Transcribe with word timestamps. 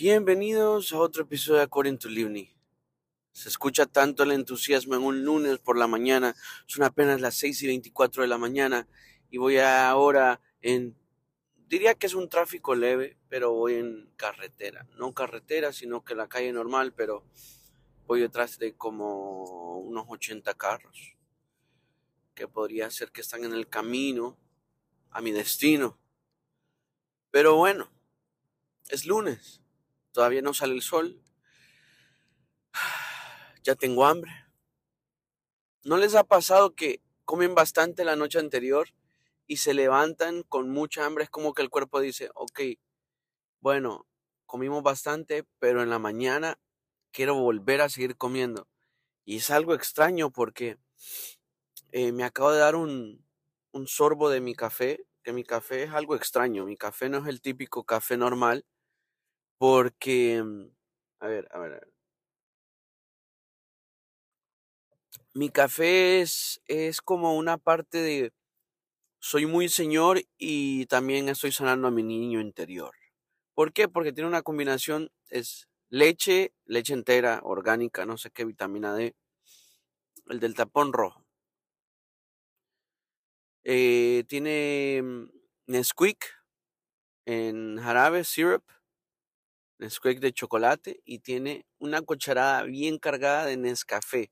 Bienvenidos 0.00 0.92
a 0.92 1.00
otro 1.00 1.24
episodio 1.24 1.56
de 1.56 1.64
According 1.64 1.98
to 1.98 2.08
Livni. 2.08 2.54
Se 3.32 3.48
escucha 3.48 3.84
tanto 3.84 4.22
el 4.22 4.30
entusiasmo 4.30 4.94
en 4.94 5.02
un 5.02 5.24
lunes 5.24 5.58
por 5.58 5.76
la 5.76 5.88
mañana. 5.88 6.36
Son 6.66 6.84
apenas 6.84 7.20
las 7.20 7.34
6 7.34 7.64
y 7.64 7.66
24 7.66 8.22
de 8.22 8.28
la 8.28 8.38
mañana 8.38 8.86
y 9.28 9.38
voy 9.38 9.58
ahora 9.58 10.40
en... 10.62 10.96
Diría 11.66 11.96
que 11.96 12.06
es 12.06 12.14
un 12.14 12.28
tráfico 12.28 12.76
leve, 12.76 13.18
pero 13.28 13.52
voy 13.52 13.74
en 13.74 14.12
carretera. 14.14 14.86
No 14.96 15.12
carretera, 15.14 15.72
sino 15.72 16.04
que 16.04 16.14
la 16.14 16.28
calle 16.28 16.52
normal, 16.52 16.92
pero 16.92 17.24
voy 18.06 18.20
detrás 18.20 18.56
de 18.60 18.76
como 18.76 19.80
unos 19.80 20.06
80 20.08 20.54
carros. 20.54 21.16
Que 22.36 22.46
podría 22.46 22.88
ser 22.92 23.10
que 23.10 23.22
están 23.22 23.42
en 23.42 23.52
el 23.52 23.68
camino 23.68 24.38
a 25.10 25.20
mi 25.20 25.32
destino. 25.32 25.98
Pero 27.32 27.56
bueno, 27.56 27.90
es 28.90 29.04
lunes 29.04 29.60
todavía 30.18 30.42
no 30.42 30.52
sale 30.52 30.74
el 30.74 30.82
sol, 30.82 31.22
ya 33.62 33.76
tengo 33.76 34.04
hambre. 34.04 34.32
¿No 35.84 35.96
les 35.96 36.16
ha 36.16 36.24
pasado 36.24 36.74
que 36.74 37.00
comen 37.24 37.54
bastante 37.54 38.04
la 38.04 38.16
noche 38.16 38.40
anterior 38.40 38.88
y 39.46 39.58
se 39.58 39.74
levantan 39.74 40.42
con 40.42 40.70
mucha 40.70 41.06
hambre? 41.06 41.22
Es 41.22 41.30
como 41.30 41.54
que 41.54 41.62
el 41.62 41.70
cuerpo 41.70 42.00
dice, 42.00 42.30
ok, 42.34 42.60
bueno, 43.60 44.08
comimos 44.44 44.82
bastante, 44.82 45.44
pero 45.60 45.84
en 45.84 45.90
la 45.90 46.00
mañana 46.00 46.58
quiero 47.12 47.36
volver 47.36 47.80
a 47.80 47.88
seguir 47.88 48.16
comiendo. 48.16 48.66
Y 49.24 49.36
es 49.36 49.52
algo 49.52 49.72
extraño 49.72 50.32
porque 50.32 50.78
eh, 51.92 52.10
me 52.10 52.24
acabo 52.24 52.50
de 52.50 52.58
dar 52.58 52.74
un, 52.74 53.24
un 53.70 53.86
sorbo 53.86 54.30
de 54.30 54.40
mi 54.40 54.56
café, 54.56 55.06
que 55.22 55.32
mi 55.32 55.44
café 55.44 55.84
es 55.84 55.92
algo 55.92 56.16
extraño. 56.16 56.64
Mi 56.64 56.76
café 56.76 57.08
no 57.08 57.18
es 57.18 57.28
el 57.28 57.40
típico 57.40 57.84
café 57.84 58.16
normal 58.16 58.66
porque, 59.58 60.42
mm, 60.42 60.70
a 61.20 61.26
ver, 61.28 61.48
a 61.52 61.58
ver, 61.58 61.72
a 61.74 61.74
ver. 61.80 61.92
Mi 65.34 65.48
café 65.50 66.20
es, 66.20 66.60
es 66.66 67.00
como 67.00 67.36
una 67.36 67.56
parte 67.58 67.98
de, 67.98 68.32
soy 69.20 69.46
muy 69.46 69.68
señor 69.68 70.22
y 70.38 70.86
también 70.86 71.28
estoy 71.28 71.52
sanando 71.52 71.88
a 71.88 71.90
mi 71.92 72.02
niño 72.02 72.40
interior. 72.40 72.92
¿Por 73.54 73.72
qué? 73.72 73.88
Porque 73.88 74.12
tiene 74.12 74.28
una 74.28 74.42
combinación, 74.42 75.10
es 75.30 75.68
leche, 75.90 76.52
leche 76.66 76.94
entera, 76.94 77.40
orgánica, 77.44 78.06
no 78.06 78.18
sé 78.18 78.30
qué, 78.30 78.44
vitamina 78.44 78.94
D, 78.94 79.14
el 80.28 80.38
del 80.38 80.54
tapón 80.54 80.92
rojo. 80.92 81.24
Eh, 83.64 84.24
tiene 84.28 85.00
mm, 85.02 85.24
Nesquik 85.66 86.24
en 87.26 87.78
jarabe, 87.78 88.24
syrup, 88.24 88.64
Nesquik 89.78 90.20
de 90.20 90.32
chocolate 90.32 91.00
y 91.04 91.20
tiene 91.20 91.66
una 91.78 92.02
cucharada 92.02 92.62
bien 92.64 92.98
cargada 92.98 93.46
de 93.46 93.56
Nescafé. 93.56 94.30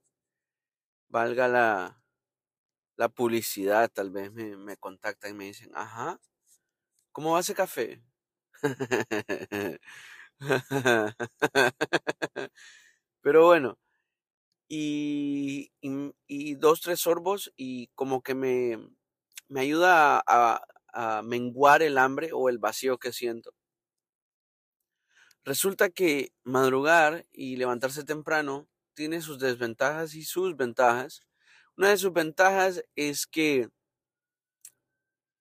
Valga 1.09 1.47
la, 1.47 2.01
la 2.97 3.09
publicidad, 3.09 3.89
tal 3.91 4.11
vez 4.11 4.31
me, 4.33 4.57
me 4.57 4.77
contactan 4.77 5.31
y 5.31 5.33
me 5.35 5.45
dicen, 5.45 5.71
ajá, 5.75 6.19
¿cómo 7.11 7.33
va 7.33 7.41
ese 7.41 7.55
café? 7.55 8.03
Pero 13.21 13.45
bueno, 13.45 13.77
y, 14.69 15.71
y, 16.27 16.55
dos, 16.55 16.81
tres 16.81 17.01
sorbos 17.01 17.53
y 17.57 17.87
como 17.95 18.21
que 18.23 18.35
me, 18.35 18.79
me 19.49 19.61
ayuda 19.61 20.23
a 20.27 21.21
menguar 21.23 21.81
el 21.83 21.97
hambre 21.97 22.31
o 22.33 22.49
el 22.49 22.59
vacío 22.59 22.97
que 22.99 23.13
siento. 23.13 23.56
Resulta 25.47 25.89
que 25.89 26.33
madrugar 26.43 27.25
y 27.31 27.55
levantarse 27.55 28.03
temprano 28.03 28.67
tiene 28.95 29.21
sus 29.21 29.39
desventajas 29.39 30.13
y 30.13 30.25
sus 30.25 30.57
ventajas. 30.57 31.21
Una 31.77 31.87
de 31.87 31.95
sus 31.95 32.11
ventajas 32.11 32.83
es 32.97 33.25
que 33.25 33.69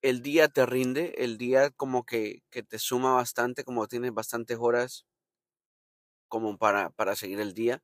el 0.02 0.22
día 0.22 0.46
te 0.46 0.64
rinde, 0.64 1.24
el 1.24 1.38
día 1.38 1.70
como 1.70 2.06
que, 2.06 2.44
te 2.50 2.78
suma 2.78 3.14
bastante, 3.14 3.64
como 3.64 3.88
tienes 3.88 4.14
bastantes 4.14 4.58
horas 4.60 5.06
como 6.28 6.56
para, 6.56 6.90
para 6.90 7.16
seguir 7.16 7.40
el 7.40 7.52
día. 7.52 7.82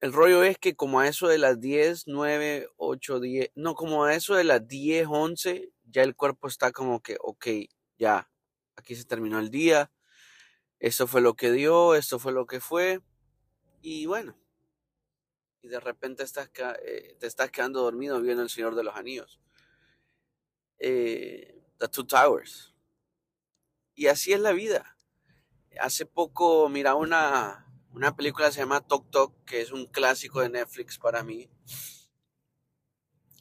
El 0.00 0.14
rollo 0.14 0.44
es 0.44 0.56
que 0.56 0.74
como 0.76 1.00
a 1.00 1.08
eso 1.08 1.28
de 1.28 1.36
las 1.36 1.60
10, 1.60 2.04
9, 2.06 2.68
8, 2.76 3.20
10, 3.20 3.50
no, 3.54 3.74
como 3.74 4.04
a 4.04 4.14
eso 4.14 4.34
de 4.34 4.44
las 4.44 4.66
10, 4.66 5.08
11, 5.10 5.74
ya 5.82 6.04
el 6.04 6.16
cuerpo 6.16 6.48
está 6.48 6.72
como 6.72 7.02
que, 7.02 7.18
ok, 7.20 7.48
ya, 7.98 8.30
aquí 8.76 8.96
se 8.96 9.04
terminó 9.04 9.38
el 9.40 9.50
día, 9.50 9.90
esto 10.82 11.06
fue 11.06 11.20
lo 11.20 11.34
que 11.34 11.52
dio, 11.52 11.94
esto 11.94 12.18
fue 12.18 12.32
lo 12.32 12.44
que 12.44 12.58
fue, 12.58 13.00
y 13.82 14.06
bueno, 14.06 14.36
y 15.62 15.68
de 15.68 15.78
repente 15.78 16.24
estás, 16.24 16.50
eh, 16.84 17.16
te 17.20 17.28
estás 17.28 17.52
quedando 17.52 17.82
dormido 17.82 18.20
viendo 18.20 18.42
El 18.42 18.50
Señor 18.50 18.74
de 18.74 18.82
los 18.82 18.96
Anillos. 18.96 19.40
Eh, 20.80 21.62
The 21.78 21.86
Two 21.86 22.04
Towers. 22.04 22.74
Y 23.94 24.08
así 24.08 24.32
es 24.32 24.40
la 24.40 24.50
vida. 24.50 24.96
Hace 25.80 26.04
poco 26.04 26.68
mira 26.68 26.96
una, 26.96 27.72
una 27.92 28.16
película 28.16 28.48
que 28.48 28.54
se 28.54 28.60
llama 28.60 28.80
Tok 28.80 29.08
Tok, 29.08 29.44
que 29.44 29.60
es 29.60 29.70
un 29.70 29.86
clásico 29.86 30.40
de 30.40 30.48
Netflix 30.48 30.98
para 30.98 31.22
mí. 31.22 31.48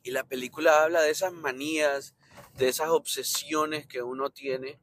Y 0.03 0.11
la 0.11 0.27
película 0.27 0.83
habla 0.83 1.01
de 1.01 1.09
esas 1.09 1.33
manías, 1.33 2.15
de 2.53 2.67
esas 2.67 2.89
obsesiones 2.89 3.87
que 3.87 4.03
uno 4.03 4.29
tiene 4.29 4.79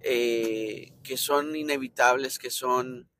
eh, 0.00 0.92
que 1.02 1.16
son 1.16 1.56
inevitables, 1.56 2.38
que 2.38 2.50
son 2.50 3.10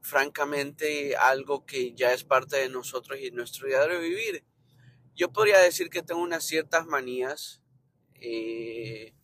francamente 0.00 1.16
algo 1.16 1.66
que 1.66 1.92
ya 1.94 2.12
es 2.12 2.22
parte 2.22 2.56
de 2.56 2.68
nosotros 2.68 3.18
y 3.20 3.30
nuestro 3.30 3.66
diario 3.66 4.00
vivir. 4.00 4.44
Yo 5.14 5.32
podría 5.32 5.58
decir 5.58 5.90
que 5.90 6.02
tengo 6.02 6.20
unas 6.20 6.44
ciertas 6.44 6.86
manías, 6.86 7.62
eh, 8.14 9.14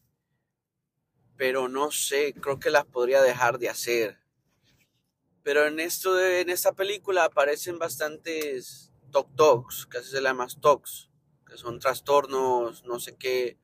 pero 1.36 1.68
no 1.68 1.90
sé, 1.90 2.34
creo 2.34 2.58
que 2.58 2.70
las 2.70 2.86
podría 2.86 3.22
dejar 3.22 3.58
de 3.58 3.68
hacer. 3.68 4.18
Pero 5.42 5.66
en 5.66 5.80
esto 5.80 6.14
de, 6.14 6.40
en 6.40 6.50
esta 6.50 6.72
película 6.72 7.24
aparecen 7.24 7.78
bastantes 7.78 8.92
tok 9.10 9.34
toks, 9.36 9.86
casi 9.86 10.10
se 10.10 10.22
llama 10.22 10.46
toks, 10.60 11.10
que 11.46 11.56
son 11.58 11.78
trastornos, 11.78 12.84
no 12.84 12.98
sé 12.98 13.16
qué, 13.16 13.58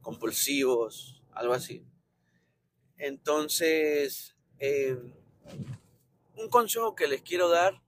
compulsivos, 0.00 1.22
algo 1.32 1.54
así. 1.54 1.84
Entonces, 3.04 4.36
eh, 4.60 4.96
un 6.36 6.48
consejo 6.48 6.94
que 6.94 7.08
les 7.08 7.20
quiero 7.20 7.48
dar, 7.48 7.82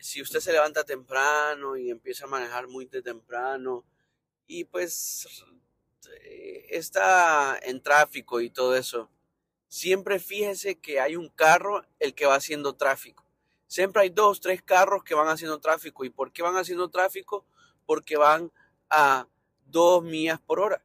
si 0.00 0.20
usted 0.20 0.40
se 0.40 0.50
levanta 0.50 0.82
temprano 0.82 1.76
y 1.76 1.90
empieza 1.90 2.24
a 2.24 2.28
manejar 2.28 2.66
muy 2.66 2.86
temprano 2.86 3.84
y 4.48 4.64
pues 4.64 5.28
eh, 6.24 6.66
está 6.70 7.56
en 7.62 7.80
tráfico 7.84 8.40
y 8.40 8.50
todo 8.50 8.74
eso, 8.74 9.08
siempre 9.68 10.18
fíjese 10.18 10.80
que 10.80 10.98
hay 10.98 11.14
un 11.14 11.28
carro 11.28 11.86
el 12.00 12.12
que 12.12 12.26
va 12.26 12.34
haciendo 12.34 12.74
tráfico. 12.74 13.24
Siempre 13.68 14.02
hay 14.02 14.10
dos, 14.10 14.40
tres 14.40 14.60
carros 14.60 15.04
que 15.04 15.14
van 15.14 15.28
haciendo 15.28 15.60
tráfico. 15.60 16.04
¿Y 16.04 16.10
por 16.10 16.32
qué 16.32 16.42
van 16.42 16.56
haciendo 16.56 16.90
tráfico? 16.90 17.46
Porque 17.86 18.16
van 18.16 18.50
a 18.90 19.28
dos 19.66 20.02
millas 20.02 20.40
por 20.40 20.58
hora 20.58 20.82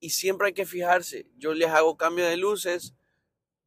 y 0.00 0.10
siempre 0.10 0.48
hay 0.48 0.52
que 0.52 0.66
fijarse. 0.66 1.26
Yo 1.36 1.54
les 1.54 1.68
hago 1.68 1.96
cambio 1.96 2.26
de 2.26 2.36
luces 2.36 2.94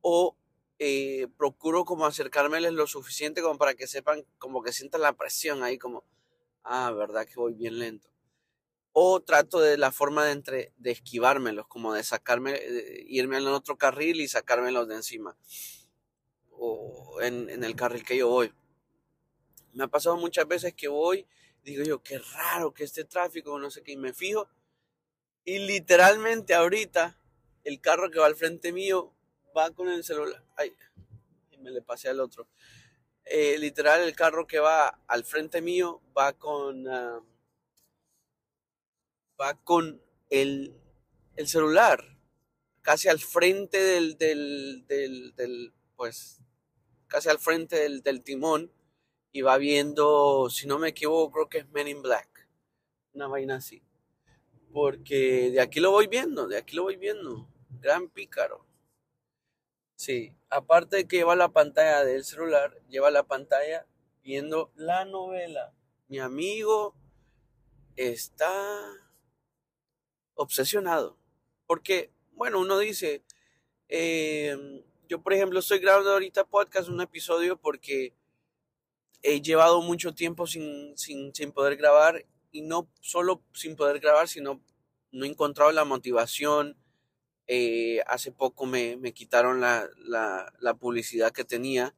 o 0.02 0.38
eh, 0.78 1.28
procuro 1.38 1.86
como 1.86 2.06
acercármeles 2.06 2.72
lo 2.72 2.88
suficiente 2.88 3.42
como 3.42 3.58
para 3.58 3.74
que 3.74 3.88
sepan, 3.88 4.26
como 4.38 4.64
que 4.64 4.72
sientan 4.72 5.02
la 5.02 5.14
presión 5.14 5.64
ahí, 5.64 5.78
como, 5.78 6.06
ah, 6.64 6.92
verdad 6.92 7.26
que 7.26 7.36
voy 7.36 7.54
bien 7.54 7.80
lento. 7.80 8.10
O 8.94 9.22
trato 9.22 9.60
de 9.60 9.78
la 9.78 9.92
forma 9.92 10.26
de, 10.26 10.32
entre, 10.32 10.74
de 10.78 10.92
esquivármelos, 10.92 11.68
como 11.68 11.94
de 11.94 12.04
sacarme, 12.04 12.60
irme 13.08 13.38
al 13.38 13.48
otro 13.48 13.78
carril 13.78 14.22
y 14.22 14.28
sacármelos 14.28 14.88
de 14.88 14.96
encima. 14.96 15.38
O 16.52 17.20
en, 17.22 17.50
en 17.50 17.64
el 17.64 17.76
carril 17.76 18.04
que 18.04 18.18
yo 18.18 18.28
voy. 18.30 18.54
Me 19.74 19.84
ha 19.84 19.88
pasado 19.88 20.18
muchas 20.18 20.48
veces 20.48 20.74
que 20.74 20.88
voy, 20.88 21.28
digo 21.64 21.84
yo, 21.84 22.02
qué 22.02 22.20
raro 22.20 22.74
que 22.74 22.84
este 22.84 23.06
tráfico, 23.06 23.60
no 23.60 23.70
sé 23.70 23.84
qué, 23.84 23.92
y 23.92 23.98
me 23.98 24.14
fijo 24.14 24.48
y 25.50 25.58
literalmente 25.58 26.54
ahorita 26.54 27.18
el 27.64 27.82
carro 27.82 28.12
que 28.12 28.20
va 28.20 28.28
al 28.28 28.36
frente 28.36 28.72
mío 28.72 29.16
va 29.58 29.72
con 29.72 29.90
el 29.90 30.04
celular. 30.04 30.46
Ay, 30.56 30.76
me 31.58 31.72
le 31.72 31.82
pasé 31.82 32.08
al 32.08 32.20
otro. 32.20 32.48
Eh, 33.26 33.58
literal 33.58 34.02
el 34.02 34.16
carro 34.16 34.46
que 34.46 34.60
va 34.60 34.90
al 35.08 35.24
frente 35.24 35.60
mío 35.64 36.04
va 36.16 36.34
con 36.34 36.88
ah, 36.88 37.20
va 39.42 39.56
con 39.64 40.00
el, 40.30 40.76
el, 41.36 41.48
celular 41.48 42.04
casi 42.84 43.08
al 43.08 43.20
frente 43.20 43.82
del, 43.82 44.20
del, 44.20 44.86
del, 44.88 45.36
del, 45.36 45.74
pues 45.96 46.42
casi 47.08 47.30
al 47.30 47.40
frente 47.40 47.76
del, 47.76 48.04
del 48.04 48.22
timón 48.24 48.72
y 49.32 49.42
va 49.42 49.58
viendo 49.58 50.50
si 50.52 50.68
no 50.68 50.78
me 50.78 50.90
equivoco 50.90 51.32
creo 51.32 51.50
que 51.50 51.58
es 51.60 51.70
Men 51.70 51.88
in 51.88 52.02
Black 52.02 52.48
una 53.14 53.28
vaina 53.28 53.56
así 53.58 53.84
porque 54.72 55.52
de 55.52 55.62
aquí 55.62 55.80
lo 55.80 55.92
voy 55.92 56.08
viendo, 56.08 56.48
de 56.48 56.58
aquí 56.58 56.76
lo 56.76 56.84
voy 56.84 56.96
viendo. 56.96 57.48
Gran 57.82 58.10
pícaro. 58.10 58.66
Sí, 59.96 60.34
aparte 60.50 60.98
de 60.98 61.08
que 61.08 61.18
lleva 61.18 61.36
la 61.36 61.50
pantalla 61.50 62.06
del 62.06 62.24
celular, 62.24 62.80
lleva 62.88 63.12
la 63.12 63.24
pantalla 63.24 63.86
viendo 64.24 64.72
la 64.76 65.06
novela. 65.06 65.74
Mi 66.08 66.20
amigo 66.20 66.96
está 67.96 68.52
obsesionado. 70.36 71.18
Porque, 71.68 72.12
bueno, 72.32 72.60
uno 72.60 72.80
dice, 72.80 73.24
em, 73.90 74.84
yo 75.08 75.22
por 75.22 75.34
ejemplo 75.34 75.60
estoy 75.60 75.80
grabando 75.80 76.12
ahorita 76.12 76.46
podcast, 76.46 76.90
un 76.90 77.02
episodio, 77.02 77.58
porque 77.58 78.14
he 79.22 79.42
llevado 79.42 79.82
mucho 79.82 80.14
tiempo 80.14 80.48
sin, 80.48 80.98
sin, 80.98 81.36
sin 81.36 81.52
poder 81.52 81.76
grabar 81.76 82.26
y 82.52 82.62
no 82.62 82.90
solo 83.02 83.44
sin 83.54 83.76
poder 83.76 84.00
grabar, 84.00 84.28
sino 84.28 84.62
no 85.12 85.26
he 85.26 85.28
encontrado 85.28 85.72
la 85.72 85.86
motivación. 85.86 86.78
Eh, 87.48 88.02
hace 88.08 88.32
poco 88.32 88.66
me, 88.66 88.98
me 88.98 89.14
quitaron 89.14 89.60
la, 89.60 89.90
la, 89.98 90.74
publicidad 90.76 91.32
que 91.32 91.44
tenía. 91.44 91.96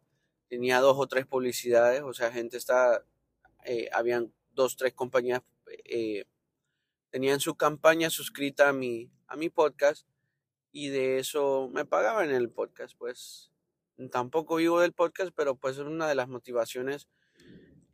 Tenía 0.47 0.79
dos 0.79 0.97
o 0.97 1.07
tres 1.07 1.25
publicidades, 1.25 2.01
o 2.01 2.13
sea, 2.13 2.31
gente 2.31 2.57
está, 2.57 3.05
eh, 3.65 3.89
habían 3.93 4.33
dos, 4.51 4.75
tres 4.75 4.93
compañías, 4.93 5.41
eh, 5.85 6.25
tenían 7.09 7.39
su 7.39 7.55
campaña 7.55 8.09
suscrita 8.09 8.69
a 8.69 8.73
mi, 8.73 9.09
a 9.27 9.37
mi 9.37 9.49
podcast 9.49 10.05
y 10.73 10.89
de 10.89 11.19
eso 11.19 11.69
me 11.73 11.85
pagaban 11.85 12.31
el 12.31 12.49
podcast, 12.49 12.97
pues 12.97 13.51
tampoco 14.11 14.57
vivo 14.57 14.81
del 14.81 14.91
podcast, 14.93 15.31
pero 15.33 15.55
pues 15.55 15.77
es 15.77 15.83
una 15.83 16.07
de 16.07 16.15
las 16.15 16.27
motivaciones, 16.27 17.07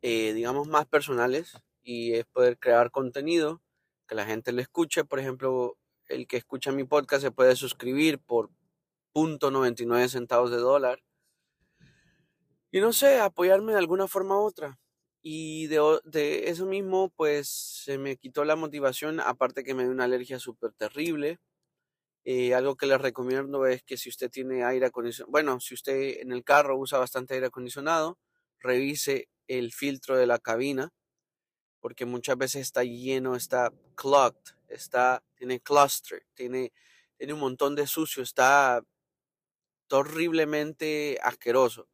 digamos, 0.01 0.67
más 0.67 0.87
personales 0.87 1.61
y 1.87 2.15
es 2.15 2.25
poder 2.25 2.59
crear 2.59 2.91
contenido 2.91 3.61
que 4.09 4.15
la 4.15 4.25
gente 4.25 4.51
le 4.51 4.61
escuche. 4.61 5.05
Por 5.05 5.19
ejemplo, 5.19 5.77
el 6.09 6.27
que 6.27 6.35
escucha 6.35 6.73
mi 6.73 6.83
podcast 6.83 7.23
se 7.23 7.31
puede 7.31 7.55
suscribir 7.55 8.19
por 8.19 8.49
.99 9.15 10.09
centavos 10.09 10.51
de 10.51 10.57
dólar. 10.57 11.01
Y 12.71 12.81
no 12.81 12.91
sé, 12.91 13.19
apoyarme 13.21 13.71
de 13.71 13.77
alguna 13.79 14.09
forma 14.09 14.37
u 14.37 14.43
otra. 14.43 14.77
Y 15.21 15.67
de, 15.67 15.79
de 16.03 16.49
eso 16.49 16.65
mismo, 16.65 17.09
pues 17.15 17.47
se 17.47 17.97
me 17.97 18.17
quitó 18.17 18.43
la 18.43 18.57
motivación, 18.57 19.21
aparte 19.21 19.63
que 19.63 19.73
me 19.73 19.83
dio 19.83 19.91
una 19.93 20.03
alergia 20.03 20.39
súper 20.39 20.73
terrible. 20.73 21.39
Eh, 22.25 22.53
algo 22.53 22.75
que 22.75 22.87
les 22.87 22.99
recomiendo 22.99 23.65
es 23.65 23.81
que 23.83 23.95
si 23.95 24.09
usted 24.09 24.29
tiene 24.29 24.65
aire 24.65 24.87
acondicionado, 24.87 25.31
bueno, 25.31 25.61
si 25.61 25.73
usted 25.73 26.19
en 26.19 26.33
el 26.33 26.43
carro 26.43 26.77
usa 26.77 26.99
bastante 26.99 27.35
aire 27.35 27.47
acondicionado, 27.47 28.19
revise 28.59 29.29
el 29.47 29.71
filtro 29.71 30.17
de 30.17 30.27
la 30.27 30.37
cabina 30.37 30.91
porque 31.87 32.05
muchas 32.05 32.37
veces 32.37 32.63
está 32.63 32.83
lleno, 32.83 33.37
está 33.37 33.71
clogged, 33.95 34.57
está, 34.67 35.23
tiene 35.35 35.61
cluster, 35.61 36.25
tiene, 36.33 36.73
tiene 37.15 37.31
un 37.31 37.39
montón 37.39 37.75
de 37.75 37.87
sucio, 37.87 38.21
está 38.21 38.83
horriblemente 39.89 41.17
asqueroso. 41.23 41.87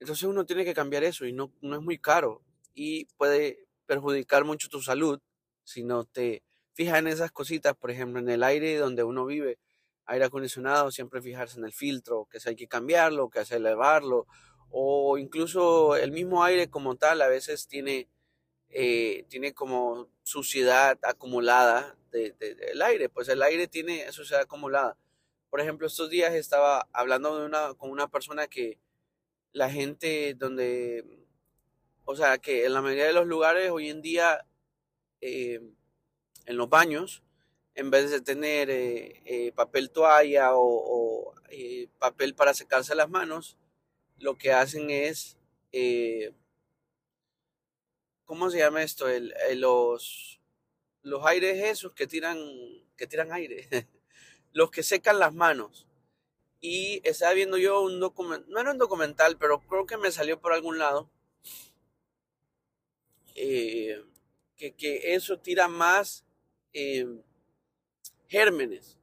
Entonces 0.00 0.24
uno 0.24 0.46
tiene 0.46 0.64
que 0.64 0.72
cambiar 0.72 1.04
eso 1.04 1.26
y 1.26 1.34
no, 1.34 1.52
no 1.60 1.76
es 1.76 1.82
muy 1.82 1.98
caro 1.98 2.40
y 2.72 3.04
puede 3.18 3.68
perjudicar 3.84 4.46
mucho 4.46 4.70
tu 4.70 4.80
salud 4.80 5.20
si 5.64 5.84
no 5.84 6.04
te 6.04 6.42
fijas 6.72 7.00
en 7.00 7.08
esas 7.08 7.30
cositas, 7.30 7.76
por 7.76 7.90
ejemplo, 7.90 8.20
en 8.20 8.30
el 8.30 8.42
aire 8.42 8.78
donde 8.78 9.04
uno 9.04 9.26
vive, 9.26 9.58
aire 10.06 10.24
acondicionado, 10.24 10.90
siempre 10.90 11.20
fijarse 11.20 11.58
en 11.58 11.66
el 11.66 11.74
filtro, 11.74 12.26
que 12.30 12.40
si 12.40 12.48
hay 12.48 12.56
que 12.56 12.68
cambiarlo, 12.68 13.28
que 13.28 13.40
hay 13.40 13.44
que 13.44 13.56
elevarlo, 13.56 14.26
o 14.70 15.18
incluso 15.18 15.94
el 15.94 16.10
mismo 16.10 16.42
aire 16.42 16.70
como 16.70 16.96
tal 16.96 17.20
a 17.20 17.28
veces 17.28 17.68
tiene 17.68 18.08
eh, 18.70 19.24
tiene 19.28 19.54
como 19.54 20.08
suciedad 20.22 20.98
acumulada 21.02 21.96
del 22.10 22.36
de, 22.38 22.84
aire, 22.84 23.08
pues 23.08 23.28
el 23.28 23.42
aire 23.42 23.68
tiene 23.68 24.10
suciedad 24.12 24.42
acumulada. 24.42 24.96
Por 25.50 25.60
ejemplo, 25.60 25.86
estos 25.86 26.10
días 26.10 26.34
estaba 26.34 26.88
hablando 26.92 27.38
de 27.38 27.46
una, 27.46 27.74
con 27.74 27.90
una 27.90 28.08
persona 28.08 28.46
que 28.48 28.78
la 29.52 29.70
gente 29.70 30.34
donde, 30.34 31.04
o 32.04 32.16
sea, 32.16 32.38
que 32.38 32.66
en 32.66 32.74
la 32.74 32.82
mayoría 32.82 33.06
de 33.06 33.12
los 33.12 33.26
lugares 33.26 33.70
hoy 33.70 33.88
en 33.88 34.02
día, 34.02 34.44
eh, 35.20 35.60
en 36.46 36.56
los 36.56 36.68
baños, 36.68 37.22
en 37.74 37.90
vez 37.90 38.10
de 38.10 38.20
tener 38.20 38.68
eh, 38.70 39.52
papel 39.54 39.90
toalla 39.90 40.54
o, 40.54 40.62
o 40.62 41.34
papel 41.98 42.34
para 42.34 42.54
secarse 42.54 42.94
las 42.94 43.08
manos, 43.08 43.56
lo 44.18 44.36
que 44.36 44.52
hacen 44.52 44.90
es 44.90 45.36
¿cómo 48.26 48.50
se 48.50 48.58
llama 48.58 48.82
esto? 48.82 49.08
El, 49.08 49.32
los, 49.54 50.40
los 51.02 51.24
aires 51.24 51.64
esos 51.64 51.92
que 51.92 52.06
tiran, 52.06 52.38
que 52.96 53.06
tiran 53.06 53.32
aire, 53.32 53.68
los 54.52 54.70
que 54.70 54.82
secan 54.82 55.18
las 55.18 55.32
manos. 55.32 55.86
Y 56.60 57.00
estaba 57.04 57.32
viendo 57.32 57.56
yo 57.58 57.80
un 57.80 58.00
documental, 58.00 58.50
no 58.50 58.60
era 58.60 58.72
un 58.72 58.78
documental, 58.78 59.38
pero 59.38 59.60
creo 59.60 59.86
que 59.86 59.96
me 59.96 60.10
salió 60.10 60.40
por 60.40 60.52
algún 60.52 60.78
lado, 60.78 61.08
eh, 63.34 64.02
que, 64.56 64.74
que, 64.74 65.14
eso 65.14 65.38
tira 65.38 65.68
más 65.68 66.24
eh, 66.72 67.06
gérmenes. 68.26 68.98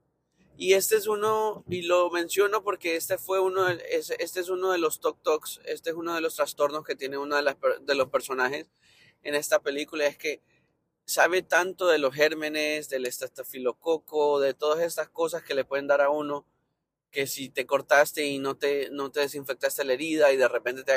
Y 0.57 0.73
este 0.73 0.95
es 0.97 1.07
uno, 1.07 1.63
y 1.69 1.83
lo 1.83 2.09
menciono 2.11 2.63
porque 2.63 2.95
este 2.95 3.17
fue 3.17 3.39
uno, 3.39 3.65
de, 3.65 3.83
este 3.91 4.39
es 4.39 4.49
uno 4.49 4.71
de 4.71 4.77
los 4.77 4.99
toc 4.99 5.21
tocs, 5.23 5.61
este 5.65 5.91
es 5.91 5.95
uno 5.95 6.13
de 6.13 6.21
los 6.21 6.35
trastornos 6.35 6.83
que 6.83 6.95
tiene 6.95 7.17
uno 7.17 7.35
de, 7.35 7.41
las, 7.43 7.55
de 7.81 7.95
los 7.95 8.09
personajes 8.09 8.67
en 9.23 9.35
esta 9.35 9.59
película 9.59 10.05
es 10.05 10.17
que 10.17 10.41
sabe 11.05 11.41
tanto 11.41 11.87
de 11.87 11.97
los 11.97 12.13
gérmenes, 12.13 12.89
del 12.89 13.05
estafilococo, 13.05 14.39
de 14.39 14.53
todas 14.53 14.81
estas 14.81 15.09
cosas 15.09 15.43
que 15.43 15.55
le 15.55 15.65
pueden 15.65 15.87
dar 15.87 16.01
a 16.01 16.09
uno, 16.09 16.45
que 17.11 17.27
si 17.27 17.49
te 17.49 17.65
cortaste 17.65 18.25
y 18.25 18.39
no 18.39 18.55
te, 18.55 18.89
no 18.91 19.11
te 19.11 19.19
desinfectaste 19.21 19.83
la 19.83 19.93
herida 19.93 20.31
y 20.31 20.37
de 20.37 20.47
repente 20.47 20.83
te, 20.83 20.93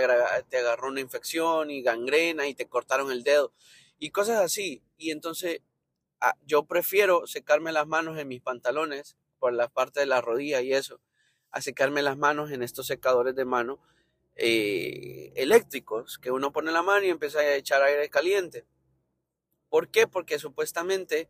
agarró 0.57 0.89
una 0.89 1.01
infección 1.01 1.71
y 1.71 1.83
gangrena 1.83 2.47
y 2.49 2.55
te 2.55 2.67
cortaron 2.67 3.13
el 3.13 3.23
dedo 3.23 3.53
y 3.99 4.11
cosas 4.11 4.41
así. 4.41 4.83
Y 4.97 5.11
entonces 5.11 5.61
ah, 6.21 6.35
yo 6.47 6.65
prefiero 6.65 7.27
secarme 7.27 7.73
las 7.73 7.87
manos 7.87 8.19
en 8.19 8.29
mis 8.29 8.41
pantalones 8.41 9.17
por 9.39 9.53
la 9.53 9.69
parte 9.69 10.01
de 10.01 10.07
la 10.07 10.23
rodilla 10.23 10.63
y 10.63 10.73
eso, 10.73 11.01
a 11.51 11.61
secarme 11.61 12.03
las 12.03 12.17
manos 12.17 12.51
en 12.51 12.63
estos 12.63 12.87
secadores 12.87 13.35
de 13.35 13.45
mano 13.45 13.79
eh, 14.37 15.33
eléctricos 15.35 16.19
que 16.19 16.31
uno 16.31 16.53
pone 16.53 16.71
la 16.71 16.83
mano 16.83 17.07
y 17.07 17.11
empieza 17.11 17.39
a 17.39 17.55
echar 17.55 17.83
aire 17.83 18.11
caliente. 18.11 18.67
¿Por 19.71 19.89
qué? 19.91 20.07
Porque 20.07 20.39
supuestamente 20.39 21.29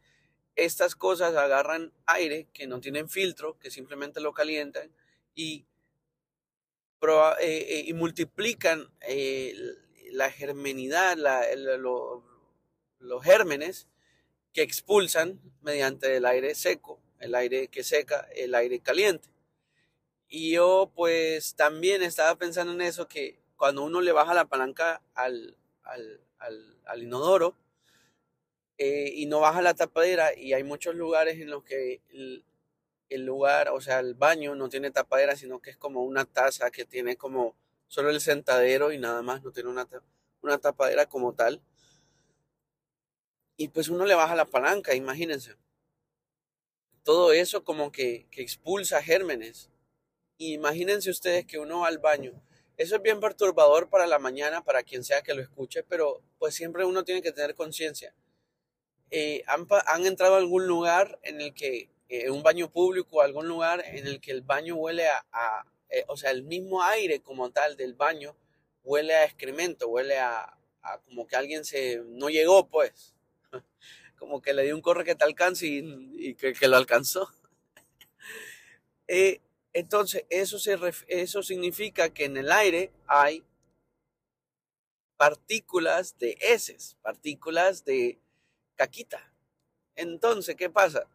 estas 0.56 0.96
cosas 0.96 1.36
agarran 1.36 1.92
aire 2.06 2.48
que 2.52 2.66
no 2.66 2.80
tienen 2.80 3.08
filtro, 3.08 3.58
que 3.58 3.70
simplemente 3.70 4.20
lo 4.20 4.32
calientan 4.32 4.92
y, 5.34 5.66
eh, 7.02 7.36
eh, 7.40 7.84
y 7.86 7.92
multiplican 7.92 8.90
la 10.10 10.30
germenidad, 10.30 11.16
los 12.98 13.22
gérmenes 13.22 13.86
que 14.52 14.62
expulsan 14.62 15.40
mediante 15.60 16.16
el 16.16 16.26
aire 16.26 16.54
seco, 16.54 17.00
el 17.20 17.34
aire 17.34 17.68
que 17.68 17.84
seca, 17.84 18.26
el 18.34 18.54
aire 18.54 18.80
caliente. 18.80 19.28
Y 20.28 20.52
yo 20.52 20.90
pues 20.94 21.54
también 21.54 22.02
estaba 22.02 22.36
pensando 22.36 22.72
en 22.72 22.80
eso, 22.80 23.06
que 23.08 23.40
cuando 23.56 23.84
uno 23.84 24.00
le 24.00 24.12
baja 24.12 24.34
la 24.34 24.46
palanca 24.46 25.02
al, 25.14 25.56
al, 25.82 26.20
al, 26.84 27.02
inodoro 27.02 27.56
eh, 28.78 29.12
y 29.14 29.26
no 29.26 29.40
baja 29.40 29.62
la 29.62 29.74
tapadera, 29.74 30.36
y 30.36 30.52
hay 30.52 30.64
muchos 30.64 30.94
lugares 30.94 31.40
en 31.40 31.50
los 31.50 31.64
que 31.64 32.02
el, 32.10 32.44
el, 33.08 33.24
lugar, 33.24 33.70
o 33.70 33.80
sea, 33.80 34.00
el 34.00 34.14
baño 34.14 34.54
no 34.56 34.68
tiene 34.68 34.90
tapadera, 34.90 35.36
sino 35.36 35.60
que 35.60 35.70
es 35.70 35.76
como 35.76 36.02
una 36.04 36.24
taza 36.24 36.70
que 36.70 36.84
tiene 36.84 37.16
como 37.16 37.56
solo 37.88 38.10
el 38.10 38.20
sentadero 38.20 38.92
y 38.92 38.98
nada 38.98 39.22
más, 39.22 39.42
no 39.42 39.52
tiene 39.52 39.70
una, 39.70 39.88
una 40.42 40.58
tapadera 40.58 41.06
como 41.06 41.34
tal. 41.34 41.62
Y 43.56 43.68
pues 43.68 43.88
uno 43.88 44.04
le 44.04 44.14
baja 44.14 44.34
la 44.34 44.44
palanca, 44.44 44.94
imagínense. 44.94 45.54
Todo 47.04 47.32
eso 47.32 47.64
como 47.64 47.92
que, 47.92 48.26
que 48.30 48.42
expulsa 48.42 49.02
gérmenes 49.02 49.70
imagínense 50.38 51.10
ustedes 51.10 51.46
que 51.46 51.58
uno 51.58 51.80
va 51.80 51.88
al 51.88 51.98
baño. 51.98 52.32
Eso 52.76 52.96
es 52.96 53.02
bien 53.02 53.20
perturbador 53.20 53.88
para 53.88 54.06
la 54.06 54.18
mañana, 54.18 54.62
para 54.62 54.82
quien 54.82 55.02
sea 55.02 55.22
que 55.22 55.32
lo 55.32 55.40
escuche, 55.40 55.82
pero 55.82 56.20
pues 56.38 56.54
siempre 56.54 56.84
uno 56.84 57.04
tiene 57.04 57.22
que 57.22 57.32
tener 57.32 57.54
conciencia. 57.54 58.14
Eh, 59.10 59.44
han, 59.46 60.04
entrado 60.04 60.34
a 60.34 60.38
algún 60.38 60.66
lugar 60.66 61.18
en 61.22 61.40
el 61.40 61.54
que, 61.54 61.88
eh, 62.08 62.30
un 62.30 62.42
baño 62.42 62.70
público, 62.70 63.22
algún 63.22 63.48
lugar 63.48 63.82
en 63.86 64.06
el 64.06 64.20
que 64.20 64.32
el 64.32 64.42
baño 64.42 64.74
huele 64.76 65.06
a, 65.08 65.64
eh, 65.88 66.04
o 66.08 66.16
sea, 66.16 66.32
el 66.32 66.42
mismo 66.42 66.82
aire 66.82 67.20
como 67.20 67.50
tal 67.50 67.76
del 67.76 67.94
baño 67.94 68.36
huele 68.84 69.14
a 69.14 69.24
excremento, 69.24 69.88
huele 69.88 70.18
a, 70.18 70.58
como 71.06 71.26
que 71.26 71.36
alguien 71.36 71.64
se, 71.64 72.02
no 72.04 72.28
llegó 72.28 72.68
pues, 72.68 73.14
como 74.18 74.42
que 74.42 74.52
le 74.52 74.64
dio 74.64 74.74
un 74.74 74.82
corre 74.82 75.04
que 75.04 75.14
te 75.14 75.24
alcance 75.24 75.66
y, 75.66 76.34
que, 76.34 76.52
que, 76.52 76.68
lo 76.68 76.76
alcanzó. 76.76 77.30
entonces, 79.78 80.24
eso, 80.30 80.58
se 80.58 80.78
eso 81.08 81.42
significa 81.42 82.08
que 82.08 82.24
en 82.24 82.36
el 82.36 82.50
aire 82.50 82.92
hay 83.06 83.44
partículas 85.16 86.18
de 86.18 86.36
heces, 86.40 86.96
partículas 87.02 87.84
de 87.84 88.18
caquita. 88.74 89.32
Entonces, 89.94 90.56
¿qué 90.56 90.70
pasa? 90.70 91.06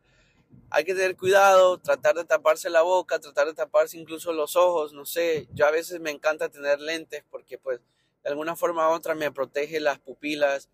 hay 0.70 0.84
que 0.84 0.94
tener 0.94 1.18
cuidado, 1.18 1.78
tratar 1.80 2.16
de 2.16 2.26
taparse 2.26 2.70
la 2.70 2.82
boca, 2.82 3.20
tratar 3.20 3.48
de 3.48 3.54
taparse 3.54 3.98
incluso 3.98 4.32
los 4.32 4.56
ojos, 4.56 4.94
no 4.94 5.06
sé, 5.06 5.48
yo 5.54 5.66
a 5.66 5.72
veces 5.72 6.00
me 6.00 6.12
encanta 6.12 6.50
tener 6.50 6.80
lentes 6.80 7.24
porque 7.30 7.58
pues 7.58 7.80
de 8.24 8.30
alguna 8.30 8.56
forma 8.56 8.90
u 8.90 8.94
otra 8.94 9.16
me 9.16 9.32
protege 9.32 9.80
las 9.80 10.00
pupilas 10.00 10.70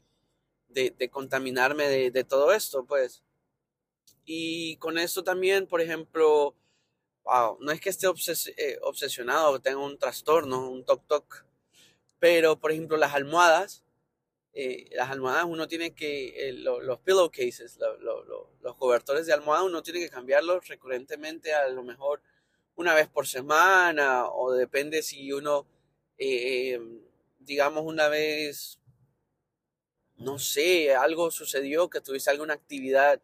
de, 0.68 1.10
contaminarme 1.10 1.88
de, 1.88 2.24
todo 2.24 2.52
esto, 2.52 2.86
pues. 2.86 3.24
Y 4.26 4.76
con 4.78 4.98
esto 4.98 5.24
también, 5.24 5.66
por 5.66 5.82
ejemplo, 5.82 6.54
no 7.60 7.72
es 7.72 7.82
que 7.82 7.90
esté 7.90 8.08
eh, 8.08 8.80
obsesionado 8.82 9.52
o 9.52 9.60
tenga 9.60 9.80
un 9.80 9.98
trastorno, 9.98 10.70
un 10.70 10.86
toc-toc, 10.86 11.46
pero 12.20 12.60
por 12.60 12.72
ejemplo 12.72 12.98
las 12.98 13.14
almohadas, 13.14 13.84
eh, 14.54 14.90
las 14.94 15.12
almohadas 15.12 15.46
uno 15.46 15.68
tiene 15.68 15.94
que, 15.94 16.50
eh, 16.50 16.54
los 16.54 17.00
pillowcases, 17.02 17.78
los 18.00 18.76
cobertores 18.78 19.28
de 19.28 19.34
almohada 19.34 19.64
uno 19.64 19.84
tiene 19.84 20.00
que 20.00 20.10
cambiarlos 20.10 20.68
recurrentemente, 20.68 21.54
a 21.54 21.68
lo 21.70 21.84
mejor 21.84 22.22
una 22.76 22.96
vez 22.96 23.08
por 23.08 23.28
semana, 23.28 24.28
o 24.28 24.54
depende 24.54 25.04
si 25.04 25.32
uno, 25.32 25.68
eh, 26.18 26.80
digamos, 27.40 27.84
una 27.86 28.08
vez, 28.08 28.80
no 30.16 30.40
sé, 30.40 30.96
algo 30.96 31.30
sucedió, 31.32 31.90
que 31.90 32.02
tuviese 32.02 32.32
alguna 32.32 32.56
actividad 32.56 33.22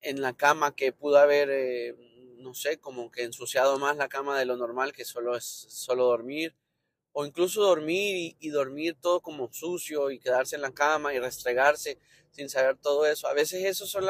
en 0.00 0.22
la 0.22 0.34
cama 0.34 0.74
que 0.74 0.92
pudo 0.92 1.18
haber, 1.18 1.94
no 2.38 2.54
sé, 2.54 2.78
como 2.78 3.10
que 3.10 3.24
ensuciado 3.24 3.78
más 3.78 3.96
la 3.96 4.08
cama 4.08 4.38
de 4.38 4.46
lo 4.46 4.56
normal, 4.56 4.92
que 4.92 5.04
solo 5.04 5.36
es 5.36 5.44
solo 5.44 6.04
dormir 6.06 6.54
o 7.12 7.26
incluso 7.26 7.62
dormir 7.62 8.36
y, 8.38 8.48
dormir 8.50 8.96
todo 9.00 9.20
como 9.20 9.52
sucio 9.52 10.10
y 10.10 10.20
quedarse 10.20 10.56
en 10.56 10.62
la 10.62 10.72
cama 10.72 11.12
y 11.14 11.18
restregarse 11.18 11.98
sin 12.30 12.48
saber 12.48 12.76
todo 12.76 13.06
eso. 13.06 13.26
A 13.26 13.34
veces 13.34 13.64
esos 13.64 13.90
son 13.90 14.06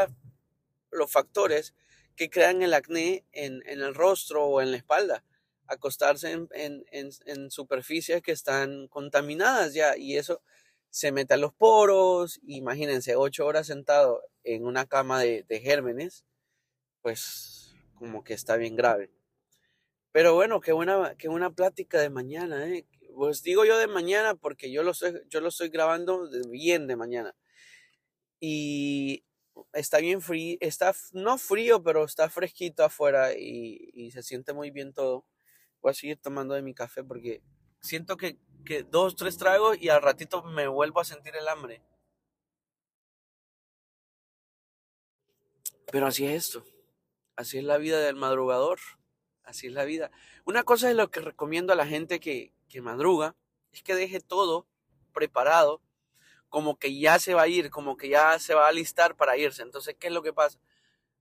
los 0.90 1.10
factores 1.10 1.74
que 2.16 2.28
crean 2.28 2.62
el 2.62 2.74
acné 2.74 3.24
en, 3.32 3.62
el 3.66 3.94
rostro 3.94 4.44
o 4.44 4.60
en 4.60 4.72
la 4.72 4.76
espalda. 4.76 5.24
Acostarse 5.66 6.32
en, 6.50 7.50
superficies 7.50 8.20
que 8.20 8.32
están 8.32 8.88
contaminadas 8.88 9.72
ya 9.72 9.96
y 9.96 10.16
eso 10.16 10.42
se 10.90 11.12
mete 11.12 11.34
a 11.34 11.38
los 11.38 11.54
poros. 11.54 12.40
Imagínense, 12.42 13.16
ocho 13.16 13.46
horas 13.46 13.68
sentado 13.68 14.22
en 14.44 14.66
una 14.66 14.86
cama 14.86 15.20
de, 15.20 15.44
de 15.48 15.60
gérmenes, 15.60 16.24
pues 17.00 17.67
como 17.98 18.24
que 18.24 18.34
está 18.34 18.56
bien 18.56 18.76
grave. 18.76 19.10
Pero 20.12 20.34
bueno, 20.34 20.60
qué 20.60 20.72
buena, 20.72 21.14
qué 21.16 21.28
buena 21.28 21.50
plática 21.50 22.00
de 22.00 22.10
mañana, 22.10 22.66
¿eh? 22.66 22.86
Pues 23.14 23.42
digo 23.42 23.64
yo 23.64 23.78
de 23.78 23.88
mañana 23.88 24.34
porque 24.34 24.70
yo 24.70 24.82
lo 24.82 24.92
estoy, 24.92 25.22
yo 25.28 25.40
lo 25.40 25.48
estoy 25.48 25.68
grabando 25.68 26.28
bien 26.50 26.86
de 26.86 26.96
mañana. 26.96 27.34
Y 28.40 29.24
está 29.72 29.98
bien 29.98 30.20
frío, 30.22 30.56
está 30.60 30.94
no 31.12 31.38
frío, 31.38 31.82
pero 31.82 32.04
está 32.04 32.30
fresquito 32.30 32.84
afuera 32.84 33.32
y, 33.36 34.10
se 34.12 34.22
siente 34.22 34.52
muy 34.52 34.70
bien 34.70 34.92
todo. 34.92 35.26
Voy 35.80 35.90
a 35.90 35.94
seguir 35.94 36.18
tomando 36.20 36.54
de 36.54 36.62
mi 36.62 36.74
café 36.74 37.04
porque 37.04 37.42
siento 37.80 38.16
que, 38.16 38.38
que 38.64 38.82
dos, 38.84 39.16
tres 39.16 39.36
tragos 39.36 39.78
y 39.80 39.88
al 39.88 40.02
ratito 40.02 40.42
me 40.44 40.68
vuelvo 40.68 41.00
a 41.00 41.04
sentir 41.04 41.34
el 41.36 41.48
hambre. 41.48 41.82
Pero 45.90 46.06
así 46.06 46.26
es 46.26 46.46
esto. 46.48 46.64
Así 47.38 47.56
es 47.56 47.62
la 47.62 47.78
vida 47.78 48.00
del 48.00 48.16
madrugador. 48.16 48.80
Así 49.44 49.68
es 49.68 49.72
la 49.72 49.84
vida. 49.84 50.10
Una 50.44 50.64
cosa 50.64 50.90
es 50.90 50.96
lo 50.96 51.08
que 51.12 51.20
recomiendo 51.20 51.72
a 51.72 51.76
la 51.76 51.86
gente 51.86 52.18
que, 52.18 52.52
que 52.68 52.82
madruga 52.82 53.36
es 53.70 53.84
que 53.84 53.94
deje 53.94 54.18
todo 54.18 54.66
preparado, 55.12 55.80
como 56.48 56.80
que 56.80 56.98
ya 56.98 57.20
se 57.20 57.34
va 57.34 57.42
a 57.42 57.46
ir, 57.46 57.70
como 57.70 57.96
que 57.96 58.08
ya 58.08 58.40
se 58.40 58.54
va 58.54 58.64
a 58.64 58.70
alistar 58.70 59.14
para 59.14 59.36
irse. 59.36 59.62
Entonces, 59.62 59.94
¿qué 60.00 60.08
es 60.08 60.12
lo 60.12 60.24
que 60.24 60.32
pasa? 60.32 60.58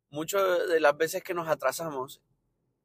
Muchas 0.10 0.68
de 0.68 0.80
las 0.80 0.98
veces 0.98 1.22
que 1.22 1.36
nos 1.36 1.48
atrasamos 1.50 2.20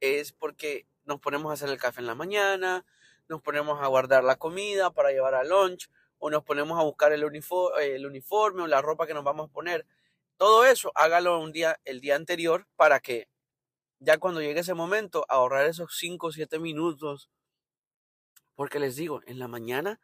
es 0.01 0.33
porque 0.33 0.87
nos 1.07 1.19
ponemos 1.19 1.49
a 1.49 1.55
hacer 1.55 1.71
el 1.71 1.79
café 1.79 2.01
en 2.01 2.09
la 2.09 2.15
mañana, 2.15 2.85
nos 3.31 3.41
ponemos 3.41 3.81
a 3.81 3.87
guardar 3.87 4.25
la 4.25 4.37
comida 4.37 4.91
para 4.91 5.11
llevar 5.11 5.35
al 5.35 5.49
lunch, 5.49 5.89
o 6.19 6.29
nos 6.29 6.45
ponemos 6.45 6.79
a 6.79 6.83
buscar 6.83 7.13
el 7.13 7.25
uniforme, 7.25 7.95
el 7.95 8.05
uniforme 8.05 8.61
o 8.61 8.67
la 8.67 8.83
ropa 8.83 9.07
que 9.07 9.15
nos 9.15 9.25
vamos 9.25 9.49
a 9.49 9.53
poner. 9.55 9.87
Todo 10.43 10.65
eso 10.65 10.91
hágalo 10.97 11.39
un 11.39 11.53
día, 11.53 11.79
el 11.85 12.01
día 12.01 12.17
anterior 12.17 12.67
para 12.75 12.99
que 12.99 13.29
ya 14.01 14.19
cuando 14.19 14.43
llegue 14.43 14.59
ese 14.59 14.75
momento, 14.75 15.25
ahorrar 15.29 15.67
esos 15.67 15.97
5 15.97 16.27
o 16.27 16.33
7 16.33 16.59
minutos 16.59 17.31
porque 18.57 18.81
les 18.81 18.97
digo, 18.97 19.21
en 19.27 19.39
la 19.39 19.47
mañana 19.47 20.01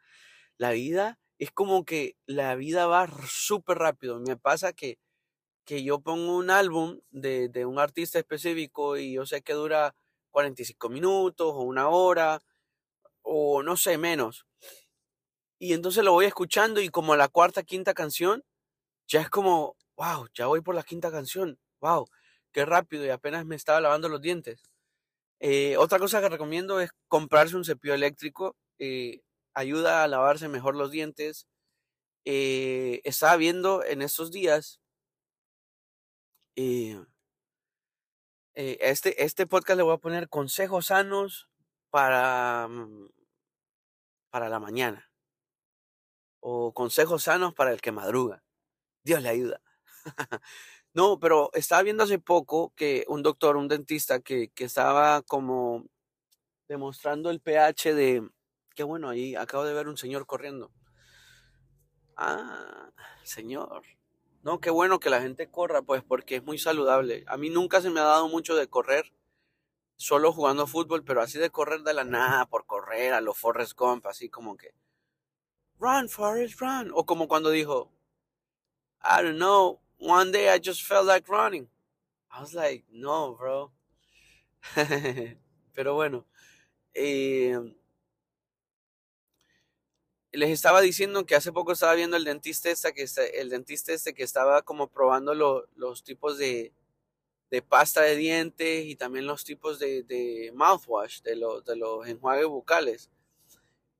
la 0.55 0.71
vida 0.71 1.19
es 1.39 1.51
como 1.51 1.83
que 1.83 2.15
la 2.25 2.55
vida 2.55 2.87
va 2.87 3.09
súper 3.27 3.79
rápido. 3.79 4.21
Me 4.21 4.37
pasa 4.37 4.71
que, 4.71 4.97
que 5.65 5.83
yo 5.83 5.99
pongo 5.99 6.37
un 6.37 6.51
álbum 6.51 7.01
de, 7.09 7.49
de, 7.49 7.65
un 7.65 7.77
artista 7.77 8.17
específico 8.17 8.95
y 8.95 9.15
yo 9.15 9.25
sé 9.25 9.41
que 9.41 9.51
dura 9.51 9.93
45 10.31 10.87
minutos 10.87 11.51
o 11.53 11.63
una 11.63 11.89
hora 11.89 12.39
o 13.23 13.61
no 13.61 13.75
sé, 13.75 13.97
menos. 13.97 14.45
Y 15.59 15.73
entonces 15.73 16.05
lo 16.05 16.13
voy 16.13 16.27
escuchando 16.27 16.79
y 16.79 16.87
como 16.87 17.17
la 17.17 17.27
cuarta, 17.27 17.61
quinta 17.63 17.93
canción, 17.93 18.45
ya 19.05 19.19
es 19.19 19.29
como, 19.29 19.75
wow, 19.99 20.27
ya 20.33 20.47
voy 20.47 20.61
por 20.61 20.75
la 20.75 20.83
quinta 20.83 21.11
canción, 21.11 21.59
wow, 21.81 22.07
qué 22.53 22.65
rápido 22.65 23.05
y 23.05 23.09
apenas 23.09 23.45
me 23.45 23.55
estaba 23.57 23.81
lavando 23.81 24.07
los 24.07 24.21
dientes. 24.21 24.63
Eh, 25.41 25.77
otra 25.77 25.99
cosa 25.99 26.21
que 26.21 26.29
recomiendo 26.29 26.79
es 26.79 26.91
comprarse 27.07 27.55
un 27.57 27.65
cepillo 27.65 27.93
eléctrico. 27.93 28.55
Eh, 28.79 29.21
ayuda 29.53 30.03
a 30.03 30.07
lavarse 30.07 30.47
mejor 30.49 30.75
los 30.75 30.91
dientes. 30.91 31.47
Eh, 32.25 33.01
estaba 33.03 33.35
viendo 33.37 33.83
en 33.83 34.01
estos 34.01 34.31
días. 34.31 34.79
este, 38.55 39.23
este 39.23 39.47
podcast 39.47 39.77
le 39.77 39.83
voy 39.83 39.93
a 39.93 39.97
poner 39.97 40.27
consejos 40.29 40.87
sanos 40.87 41.49
para, 41.89 42.67
mm, 42.69 43.09
para 44.29 44.49
la 44.49 44.59
mañana. 44.59 45.09
O 46.41 46.73
consejos 46.73 47.23
sanos 47.23 47.53
para 47.53 47.71
el 47.71 47.81
que 47.81 47.91
madruga. 47.91 48.43
Dios 49.03 49.21
le 49.21 49.29
ayuda. 49.29 49.61
No, 50.93 51.19
pero 51.19 51.51
estaba 51.53 51.83
viendo 51.83 52.03
hace 52.03 52.17
poco 52.17 52.73
que 52.75 53.05
un 53.07 53.21
doctor, 53.21 53.57
un 53.57 53.67
dentista, 53.67 54.21
que, 54.21 54.49
que 54.49 54.63
estaba 54.65 55.21
como 55.21 55.85
demostrando 56.67 57.29
el 57.29 57.41
pH 57.41 57.93
de... 57.93 58.29
Qué 58.75 58.83
bueno, 58.83 59.09
ahí 59.09 59.35
acabo 59.35 59.65
de 59.65 59.73
ver 59.73 59.87
un 59.87 59.97
señor 59.97 60.25
corriendo. 60.25 60.71
Ah, 62.15 62.91
señor. 63.23 63.83
No, 64.41 64.59
qué 64.59 64.69
bueno 64.69 64.99
que 64.99 65.09
la 65.09 65.21
gente 65.21 65.49
corra, 65.49 65.81
pues, 65.81 66.03
porque 66.03 66.37
es 66.37 66.43
muy 66.43 66.57
saludable. 66.57 67.23
A 67.27 67.37
mí 67.37 67.49
nunca 67.49 67.81
se 67.81 67.89
me 67.89 67.99
ha 67.99 68.03
dado 68.03 68.29
mucho 68.29 68.55
de 68.55 68.67
correr, 68.67 69.13
solo 69.97 70.31
jugando 70.31 70.65
fútbol, 70.65 71.03
pero 71.03 71.21
así 71.21 71.39
de 71.39 71.49
correr 71.49 71.81
de 71.81 71.93
la 71.93 72.03
nada, 72.03 72.45
por 72.45 72.65
correr, 72.65 73.13
a 73.13 73.21
los 73.21 73.37
Forrest 73.37 73.73
Gump, 73.77 74.05
así 74.07 74.29
como 74.29 74.57
que, 74.57 74.73
run, 75.77 76.09
Forrest, 76.09 76.59
run. 76.59 76.91
O 76.93 77.05
como 77.05 77.27
cuando 77.27 77.49
dijo, 77.51 77.91
I 79.03 79.23
don't 79.23 79.37
know, 79.37 79.81
one 79.99 80.31
day 80.31 80.49
I 80.49 80.59
just 80.59 80.83
felt 80.83 81.05
like 81.05 81.29
running. 81.29 81.67
I 82.31 82.41
was 82.41 82.53
like, 82.53 82.85
no, 82.91 83.35
bro. 83.35 83.71
Pero 85.73 85.93
bueno, 85.93 86.25
eh, 86.93 87.57
les 90.31 90.49
estaba 90.49 90.81
diciendo 90.81 91.25
que 91.25 91.35
hace 91.35 91.51
poco 91.51 91.71
estaba 91.71 91.93
viendo 91.95 92.17
el 92.17 92.23
dentista 92.23 92.69
este 92.69 92.93
que 92.93 93.05
el 93.35 93.49
dentista 93.49 93.93
este 93.93 94.13
que 94.13 94.23
estaba 94.23 94.61
como 94.61 94.87
probando 94.87 95.33
los 95.33 96.03
tipos 96.03 96.37
de, 96.37 96.73
pasta 97.67 98.01
de 98.01 98.15
dientes 98.15 98.85
y 98.85 98.95
también 98.95 99.25
los 99.25 99.43
tipos 99.43 99.79
de, 99.79 100.03
de 100.03 100.51
mouthwash, 100.53 101.21
de, 101.21 101.35
de 101.65 101.75
los 101.75 102.07
enjuagues 102.07 102.47
bucales. 102.47 103.09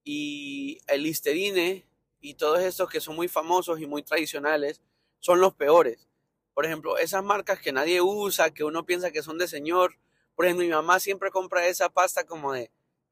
Y 0.03 0.79
el 0.87 1.03
Listerine 1.03 1.85
y 2.21 2.33
todos 2.35 2.59
estos 2.59 2.89
que 2.89 3.01
son 3.01 3.15
muy 3.15 3.27
famosos 3.27 3.79
y 3.79 3.87
muy 3.87 4.03
tradicionales, 4.03 4.81
son 5.19 5.39
los 5.39 5.53
peores. 5.53 6.09
Por 6.53 6.65
ejemplo, 6.65 6.97
esas 6.97 7.23
marcas 7.23 7.59
que 7.59 7.71
nadie 7.71 8.01
usa, 8.01 8.51
que 8.51 8.63
uno 8.63 8.85
piensa 8.85 9.11
que 9.11 9.23
son 9.23 9.37
de 9.37 9.47
señor. 9.47 9.97
Por 10.35 10.45
ejemplo, 10.45 10.65
mi 10.65 10.71
mamá 10.71 10.99
siempre 10.99 11.31
compra 11.31 11.67
esa 11.67 11.89
pasta 11.89 12.25
como 12.25 12.53
de 12.53 12.71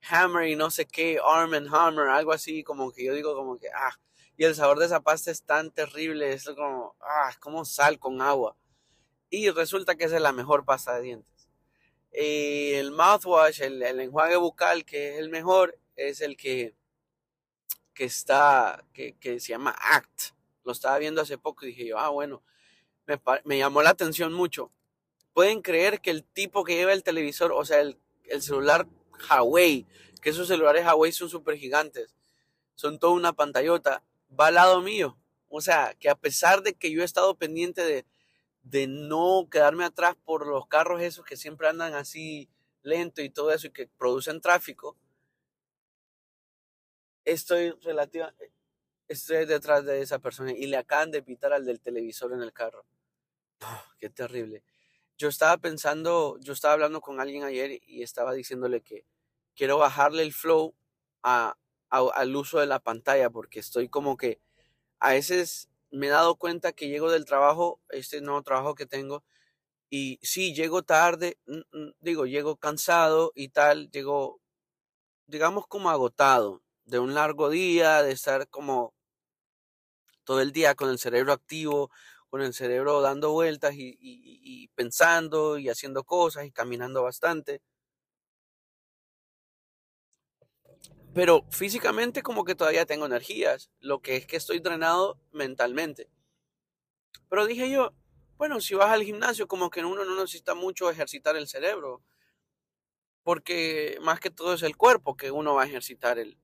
Hammer 0.10 0.48
y 0.48 0.56
no 0.56 0.70
sé 0.70 0.86
qué, 0.86 1.20
Arm 1.24 1.54
and 1.54 1.74
Hammer, 1.74 2.08
algo 2.10 2.32
así, 2.32 2.64
como 2.64 2.92
que 2.92 3.06
yo 3.06 3.14
digo 3.14 3.36
como 3.36 3.58
que, 3.58 3.70
ah, 3.74 3.98
y 4.38 4.46
el 4.46 4.56
sabor 4.56 4.80
de 4.80 4.86
esa 4.86 5.02
pasta 5.02 5.32
es 5.32 5.44
tan 5.44 5.72
terrible, 5.72 6.34
es 6.34 6.46
como, 6.46 6.96
ah, 7.02 7.32
como 7.40 7.66
sal 7.66 8.00
con 8.00 8.22
agua. 8.22 8.56
Y 9.30 9.50
resulta 9.50 9.96
que 9.96 10.06
esa 10.06 10.18
es 10.18 10.22
la 10.22 10.32
mejor 10.32 10.66
pasta 10.66 10.96
de 10.96 11.02
dientes. 11.04 11.50
el 12.12 12.92
mouthwash, 12.92 13.62
el, 13.62 13.84
el, 13.84 14.00
enjuague 14.00 14.38
bucal, 14.38 14.86
que 14.86 15.14
es 15.14 15.20
el 15.20 15.30
mejor, 15.30 15.80
es 15.96 16.22
el 16.22 16.38
que, 16.38 16.76
que 17.94 18.06
está, 18.06 18.86
que, 18.94 19.18
que 19.18 19.40
se 19.40 19.50
llama 19.50 19.76
ACT 19.80 20.37
lo 20.68 20.74
estaba 20.74 21.00
viendo 21.00 21.22
hace 21.22 21.38
poco 21.38 21.66
y 21.66 21.70
dije 21.70 21.88
yo, 21.88 21.98
ah, 21.98 22.10
bueno, 22.10 22.44
me, 23.46 23.58
llamó 23.58 23.82
la 23.82 23.92
atención 23.92 24.34
mucho. 24.34 24.70
Pueden 25.34 25.62
creer 25.62 26.02
que 26.02 26.12
el 26.12 26.26
tipo 26.26 26.64
que 26.66 26.76
lleva 26.76 26.92
el 26.94 27.04
televisor, 27.04 27.54
o 27.54 27.64
sea, 27.64 27.80
el, 27.80 27.98
celular 28.42 28.86
Huawei, 29.30 29.88
que 30.22 30.32
esos 30.32 30.50
celulares 30.50 30.86
Huawei 30.86 31.14
son 31.14 31.30
súper 31.30 31.58
gigantes, 31.58 32.14
son 32.76 33.00
toda 33.00 33.14
una 33.14 33.32
pantallota, 33.32 34.04
va 34.38 34.48
al 34.48 34.56
lado 34.56 34.82
mío. 34.82 35.18
O 35.48 35.62
sea, 35.62 35.96
que 35.98 36.10
a 36.10 36.16
pesar 36.16 36.62
de 36.62 36.74
que 36.74 36.92
yo 36.92 37.02
he 37.02 37.06
estado 37.06 37.36
pendiente 37.36 37.82
de, 37.86 38.06
de 38.64 38.88
no 38.88 39.48
quedarme 39.50 39.86
atrás 39.86 40.18
por 40.26 40.46
los 40.46 40.68
carros 40.68 41.02
esos 41.02 41.24
que 41.24 41.38
siempre 41.38 41.70
andan 41.70 41.94
así 41.94 42.50
lento 42.82 43.22
y 43.22 43.30
todo 43.30 43.54
eso 43.54 43.68
y 43.68 43.72
que 43.72 43.88
producen 43.88 44.42
tráfico, 44.42 44.98
estoy 47.24 47.72
relativa, 47.82 48.34
estoy 49.08 49.46
detrás 49.46 49.86
de 49.86 50.02
esa 50.02 50.20
persona 50.20 50.52
y 50.52 50.68
le 50.68 50.78
acaban 50.78 51.12
de 51.12 51.24
pitar 51.24 51.54
al 51.54 51.66
del 51.66 51.80
televisor 51.80 52.34
en 52.34 52.42
el 52.42 52.54
carro. 52.54 52.86
qué 54.00 54.10
terrible. 54.10 54.64
Yo 55.18 55.30
estaba 55.30 55.58
pensando, 55.58 56.38
yo 56.40 56.54
estaba 56.54 56.76
hablando 56.76 57.02
con 57.02 57.20
alguien 57.20 57.44
ayer 57.44 57.80
y 57.88 58.04
estaba 58.04 58.34
diciéndole 58.34 58.82
que 58.82 59.06
quiero 59.56 59.78
bajarle 59.78 60.24
el 60.24 60.34
flow 60.34 60.76
a, 61.24 61.58
al 61.90 62.36
uso 62.36 62.60
de 62.60 62.68
la 62.68 62.80
pantalla 62.80 63.30
porque 63.30 63.60
estoy 63.60 63.90
como 63.90 64.18
que 64.18 64.40
a 65.00 65.12
veces 65.12 65.70
me 65.92 66.08
he 66.08 66.10
dado 66.10 66.36
cuenta 66.36 66.74
que 66.74 66.90
llego 66.90 67.12
del 67.12 67.26
trabajo, 67.26 67.80
este 67.90 68.22
nuevo 68.22 68.42
trabajo 68.44 68.76
que 68.76 68.86
tengo, 68.86 69.24
y 69.90 70.20
sí, 70.22 70.54
llego 70.54 70.84
tarde, 70.84 71.38
digo, 72.02 72.26
llego 72.26 72.58
cansado 72.58 73.32
y 73.36 73.50
tal, 73.50 73.90
llego, 73.92 74.42
digamos, 75.28 75.68
como 75.68 75.90
agotado 75.90 76.62
de 76.86 77.00
un 77.00 77.14
largo 77.14 77.50
día, 77.50 78.04
de 78.04 78.12
estar 78.12 78.50
como 78.50 78.94
todo 80.28 80.42
el 80.42 80.52
día 80.52 80.76
con 80.76 80.90
el 80.90 81.00
cerebro 81.00 81.32
activo, 81.32 81.90
con 82.30 82.42
el 82.42 82.54
cerebro 82.54 83.00
dando 83.00 83.32
vueltas 83.32 83.74
y, 83.78 84.68
pensando 84.76 85.58
y 85.58 85.70
haciendo 85.70 86.04
cosas 86.04 86.46
y 86.46 86.52
caminando 86.52 87.02
bastante. 87.02 87.62
Pero 91.14 91.46
físicamente 91.50 92.22
como 92.22 92.44
que 92.44 92.56
todavía 92.56 92.86
tengo 92.86 93.06
energías, 93.06 93.72
lo 93.80 94.02
que 94.02 94.18
es 94.18 94.28
que 94.28 94.36
estoy 94.36 94.60
drenado 94.60 95.18
mentalmente. 95.32 96.10
Pero 97.30 97.46
dije 97.46 97.70
yo, 97.70 97.94
bueno, 98.38 98.60
si 98.60 98.76
vas 98.76 98.92
al 98.92 99.04
gimnasio 99.04 99.48
como 99.48 99.70
que 99.70 99.84
uno 99.86 100.04
no 100.04 100.16
necesita 100.16 100.56
mucho 100.56 100.90
ejercitar 100.92 101.38
el 101.38 101.48
cerebro, 101.48 102.04
porque 103.24 103.98
más 104.02 104.20
que 104.20 104.30
todo 104.30 104.54
es 104.56 104.62
el 104.62 104.76
cuerpo 104.76 105.16
que 105.16 105.32
uno 105.32 105.56
va 105.56 105.64
a 105.64 105.68
ejercitar 105.68 106.20
el, 106.20 106.38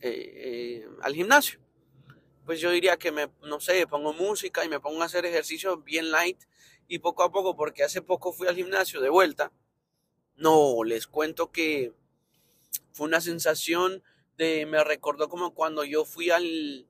eh, 0.00 0.82
eh, 0.82 0.88
al 1.02 1.14
gimnasio 1.14 1.60
pues 2.50 2.58
yo 2.58 2.72
diría 2.72 2.96
que 2.96 3.12
me, 3.12 3.30
no 3.42 3.60
sé, 3.60 3.86
pongo 3.86 4.12
música 4.12 4.64
y 4.64 4.68
me 4.68 4.80
pongo 4.80 5.02
a 5.02 5.04
hacer 5.04 5.24
ejercicios 5.24 5.84
bien 5.84 6.10
light 6.10 6.36
y 6.88 6.98
poco 6.98 7.22
a 7.22 7.30
poco, 7.30 7.54
porque 7.54 7.84
hace 7.84 8.02
poco 8.02 8.32
fui 8.32 8.48
al 8.48 8.56
gimnasio 8.56 9.00
de 9.00 9.08
vuelta. 9.08 9.52
No, 10.34 10.82
les 10.82 11.06
cuento 11.06 11.52
que 11.52 11.92
fue 12.90 13.06
una 13.06 13.20
sensación 13.20 14.02
de, 14.36 14.66
me 14.66 14.82
recordó 14.82 15.28
como 15.28 15.54
cuando 15.54 15.84
yo 15.84 16.04
fui 16.04 16.30
al, 16.30 16.88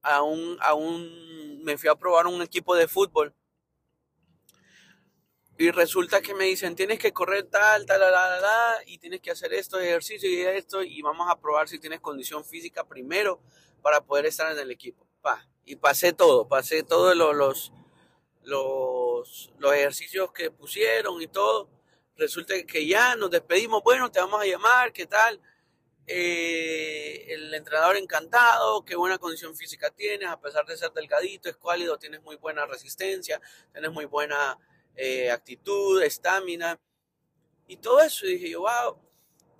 a 0.00 0.22
un, 0.22 0.56
a 0.62 0.72
un, 0.72 1.62
me 1.62 1.76
fui 1.76 1.90
a 1.90 1.94
probar 1.94 2.26
un 2.26 2.40
equipo 2.40 2.74
de 2.74 2.88
fútbol. 2.88 3.34
Y 5.58 5.72
resulta 5.72 6.22
que 6.22 6.32
me 6.32 6.46
dicen, 6.46 6.74
tienes 6.74 6.98
que 6.98 7.12
correr 7.12 7.42
tal, 7.50 7.84
tal, 7.84 8.00
tal, 8.00 8.14
tal, 8.14 8.40
tal, 8.40 8.82
y 8.86 8.96
tienes 8.96 9.20
que 9.20 9.30
hacer 9.30 9.52
esto, 9.52 9.78
ejercicio 9.78 10.30
y 10.30 10.40
esto, 10.40 10.82
y 10.82 11.02
vamos 11.02 11.28
a 11.30 11.38
probar 11.38 11.68
si 11.68 11.78
tienes 11.78 12.00
condición 12.00 12.46
física 12.46 12.88
primero 12.88 13.42
para 13.82 14.00
poder 14.00 14.24
estar 14.24 14.50
en 14.50 14.58
el 14.58 14.70
equipo. 14.70 15.01
Y 15.64 15.76
pasé 15.76 16.12
todo, 16.12 16.48
pasé 16.48 16.82
todos 16.82 17.16
los, 17.16 17.72
los, 18.42 19.52
los, 19.58 19.74
ejercicios 19.74 20.32
que 20.32 20.50
pusieron 20.50 21.22
y 21.22 21.28
todo. 21.28 21.68
Resulta 22.16 22.54
que 22.64 22.86
ya 22.86 23.16
nos 23.16 23.30
despedimos, 23.30 23.82
bueno, 23.82 24.10
te 24.10 24.20
vamos 24.20 24.42
a 24.42 24.46
llamar, 24.46 24.92
¿qué 24.92 25.06
tal? 25.06 25.40
Eh, 26.06 27.26
el 27.32 27.54
entrenador 27.54 27.96
encantado, 27.96 28.84
qué 28.84 28.96
buena 28.96 29.18
condición 29.18 29.56
física 29.56 29.90
tienes, 29.90 30.28
a 30.28 30.40
pesar 30.40 30.66
de 30.66 30.76
ser 30.76 30.92
delgadito, 30.92 31.48
es 31.48 31.56
cuálido, 31.56 31.96
tienes 31.96 32.20
muy 32.22 32.36
buena 32.36 32.66
resistencia, 32.66 33.40
tienes 33.72 33.92
muy 33.92 34.04
buena 34.06 34.58
eh, 34.96 35.30
actitud, 35.30 36.02
estamina 36.02 36.78
y 37.68 37.76
todo 37.76 38.00
eso. 38.00 38.26
Y 38.26 38.34
dije 38.34 38.50
yo, 38.50 38.62
wow, 38.62 38.98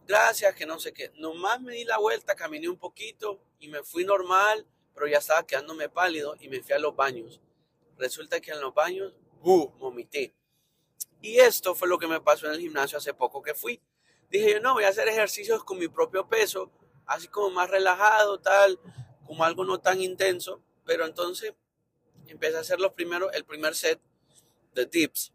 gracias, 0.06 0.54
que 0.54 0.66
no 0.66 0.80
sé 0.80 0.92
qué. 0.92 1.12
Nomás 1.14 1.60
me 1.60 1.74
di 1.74 1.84
la 1.84 1.98
vuelta, 1.98 2.34
caminé 2.34 2.68
un 2.68 2.78
poquito 2.78 3.40
y 3.60 3.68
me 3.68 3.82
fui 3.84 4.04
normal, 4.04 4.66
pero 4.94 5.06
ya 5.06 5.18
estaba 5.18 5.46
quedándome 5.46 5.88
pálido 5.88 6.36
y 6.40 6.48
me 6.48 6.62
fui 6.62 6.72
a 6.72 6.78
los 6.78 6.94
baños. 6.94 7.40
Resulta 7.98 8.40
que 8.40 8.50
en 8.50 8.60
los 8.60 8.74
baños, 8.74 9.14
¡buh! 9.40 9.70
vomité. 9.78 10.34
Y 11.20 11.38
esto 11.38 11.74
fue 11.74 11.88
lo 11.88 11.98
que 11.98 12.06
me 12.06 12.20
pasó 12.20 12.46
en 12.46 12.52
el 12.52 12.60
gimnasio 12.60 12.98
hace 12.98 13.14
poco 13.14 13.42
que 13.42 13.54
fui. 13.54 13.80
Dije 14.30 14.54
yo, 14.54 14.60
no, 14.60 14.74
voy 14.74 14.84
a 14.84 14.88
hacer 14.88 15.08
ejercicios 15.08 15.62
con 15.64 15.78
mi 15.78 15.88
propio 15.88 16.28
peso, 16.28 16.70
así 17.06 17.28
como 17.28 17.50
más 17.50 17.70
relajado, 17.70 18.40
tal, 18.40 18.78
como 19.26 19.44
algo 19.44 19.64
no 19.64 19.78
tan 19.80 20.00
intenso. 20.00 20.62
Pero 20.84 21.06
entonces 21.06 21.54
empecé 22.26 22.56
a 22.56 22.60
hacer 22.60 22.80
los 22.80 22.92
primeros, 22.92 23.32
el 23.34 23.44
primer 23.44 23.74
set 23.74 24.00
de 24.74 24.86
tips 24.86 25.32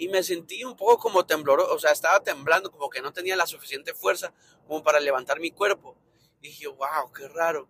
y 0.00 0.08
me 0.08 0.22
sentí 0.22 0.64
un 0.64 0.76
poco 0.76 0.96
como 0.96 1.26
tembloroso, 1.26 1.74
o 1.74 1.78
sea, 1.78 1.92
estaba 1.92 2.20
temblando, 2.20 2.70
como 2.70 2.88
que 2.88 3.02
no 3.02 3.12
tenía 3.12 3.36
la 3.36 3.46
suficiente 3.46 3.92
fuerza 3.92 4.32
como 4.66 4.82
para 4.82 4.98
levantar 4.98 5.40
mi 5.40 5.50
cuerpo. 5.50 5.94
Dije, 6.40 6.68
wow, 6.68 7.12
qué 7.14 7.28
raro. 7.28 7.68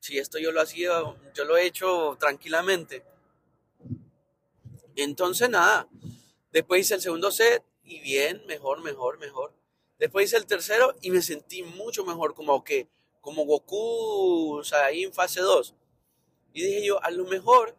Si 0.00 0.18
esto 0.18 0.38
yo 0.38 0.52
lo 0.52 0.60
hacía, 0.60 1.02
yo 1.34 1.44
lo 1.44 1.56
he 1.56 1.66
hecho 1.66 2.16
tranquilamente. 2.18 3.04
Entonces, 4.94 5.50
nada, 5.50 5.88
después 6.52 6.82
hice 6.82 6.94
el 6.94 7.00
segundo 7.00 7.30
set 7.30 7.62
y 7.84 8.00
bien, 8.00 8.42
mejor, 8.46 8.82
mejor, 8.82 9.18
mejor. 9.18 9.52
Después 9.98 10.26
hice 10.26 10.36
el 10.36 10.46
tercero 10.46 10.94
y 11.00 11.10
me 11.10 11.22
sentí 11.22 11.62
mucho 11.62 12.04
mejor, 12.04 12.34
como 12.34 12.62
que, 12.64 12.88
como 13.20 13.44
Goku, 13.44 14.58
o 14.58 14.64
sea, 14.64 14.86
ahí 14.86 15.04
en 15.04 15.12
fase 15.12 15.40
2. 15.40 15.74
Y 16.52 16.62
dije 16.62 16.86
yo, 16.86 17.02
a 17.02 17.10
lo 17.10 17.24
mejor, 17.24 17.76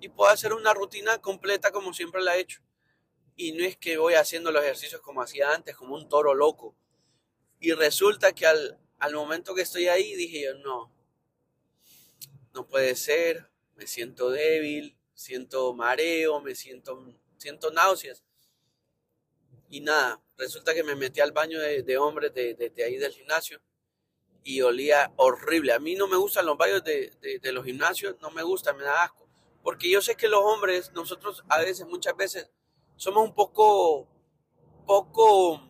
y 0.00 0.08
puedo 0.08 0.30
hacer 0.30 0.52
una 0.52 0.74
rutina 0.74 1.18
completa 1.18 1.72
como 1.72 1.92
siempre 1.92 2.22
la 2.22 2.36
he 2.36 2.40
hecho 2.40 2.64
y 3.36 3.52
no 3.52 3.64
es 3.64 3.76
que 3.76 3.96
voy 3.98 4.14
haciendo 4.14 4.50
los 4.52 4.62
ejercicios 4.62 5.00
como 5.00 5.22
hacía 5.22 5.52
antes, 5.52 5.76
como 5.76 5.94
un 5.94 6.08
toro 6.08 6.34
loco. 6.34 6.74
Y 7.60 7.72
resulta 7.72 8.32
que 8.32 8.46
al, 8.46 8.78
al 8.98 9.14
momento 9.14 9.54
que 9.54 9.62
estoy 9.62 9.88
ahí 9.88 10.14
dije 10.14 10.44
yo, 10.44 10.54
no, 10.54 10.92
no 12.54 12.66
puede 12.66 12.94
ser, 12.94 13.50
me 13.74 13.86
siento 13.86 14.30
débil, 14.30 14.96
siento 15.12 15.74
mareo, 15.74 16.40
me 16.40 16.54
siento, 16.54 17.04
siento 17.36 17.70
náuseas. 17.72 18.24
Y 19.68 19.80
nada, 19.80 20.22
resulta 20.38 20.72
que 20.72 20.84
me 20.84 20.94
metí 20.94 21.20
al 21.20 21.32
baño 21.32 21.58
de, 21.60 21.98
hombres 21.98 22.32
de, 22.32 22.54
de, 22.54 22.84
ahí 22.84 22.96
del 22.96 23.12
gimnasio 23.12 23.60
y 24.44 24.60
olía 24.62 25.12
horrible. 25.16 25.72
A 25.72 25.80
mí 25.80 25.96
no 25.96 26.06
me 26.06 26.16
gustan 26.16 26.46
los 26.46 26.56
baños 26.56 26.84
de, 26.84 27.10
de, 27.42 27.52
los 27.52 27.64
gimnasios, 27.64 28.14
no 28.20 28.30
me 28.30 28.42
gusta, 28.42 28.72
me 28.72 28.84
da 28.84 29.02
asco. 29.04 29.28
Porque 29.62 29.90
yo 29.90 30.00
sé 30.00 30.14
que 30.14 30.28
los 30.28 30.44
hombres, 30.44 30.92
nosotros 30.92 31.42
a 31.48 31.58
veces, 31.58 31.86
muchas 31.86 32.16
veces, 32.16 32.50
somos 32.96 33.24
un 33.24 33.34
poco, 33.34 34.06
poco, 34.86 35.60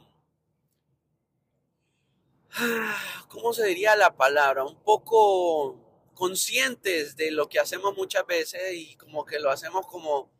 ¿cómo 3.29 3.53
se 3.55 3.65
diría 3.67 3.97
la 3.97 4.17
palabra? 4.17 4.65
Un 4.65 4.83
poco 4.83 5.84
conscientes 6.15 7.17
de 7.17 7.31
lo 7.31 7.49
que 7.49 7.61
hacemos 7.61 7.97
muchas 7.97 8.27
veces 8.27 8.73
y 8.73 8.97
como 8.97 9.25
que 9.25 9.41
lo 9.41 9.51
hacemos 9.51 9.87
como, 9.87 10.31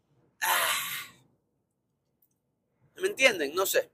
¿me 2.97 3.09
entienden? 3.09 3.55
No 3.55 3.67
sé, 3.67 3.91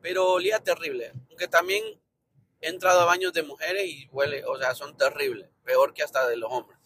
pero 0.00 0.32
olía 0.32 0.60
terrible, 0.60 1.12
aunque 1.28 1.48
también 1.48 1.82
he 2.60 2.68
entrado 2.68 3.00
a 3.00 3.06
baños 3.06 3.32
de 3.32 3.42
mujeres 3.42 3.86
y 3.86 4.08
huele, 4.12 4.44
o 4.44 4.56
sea, 4.58 4.74
son 4.74 4.96
terribles, 4.96 5.48
peor 5.64 5.94
que 5.94 6.02
hasta 6.02 6.28
de 6.28 6.36
los 6.36 6.50
hombres. 6.52 6.78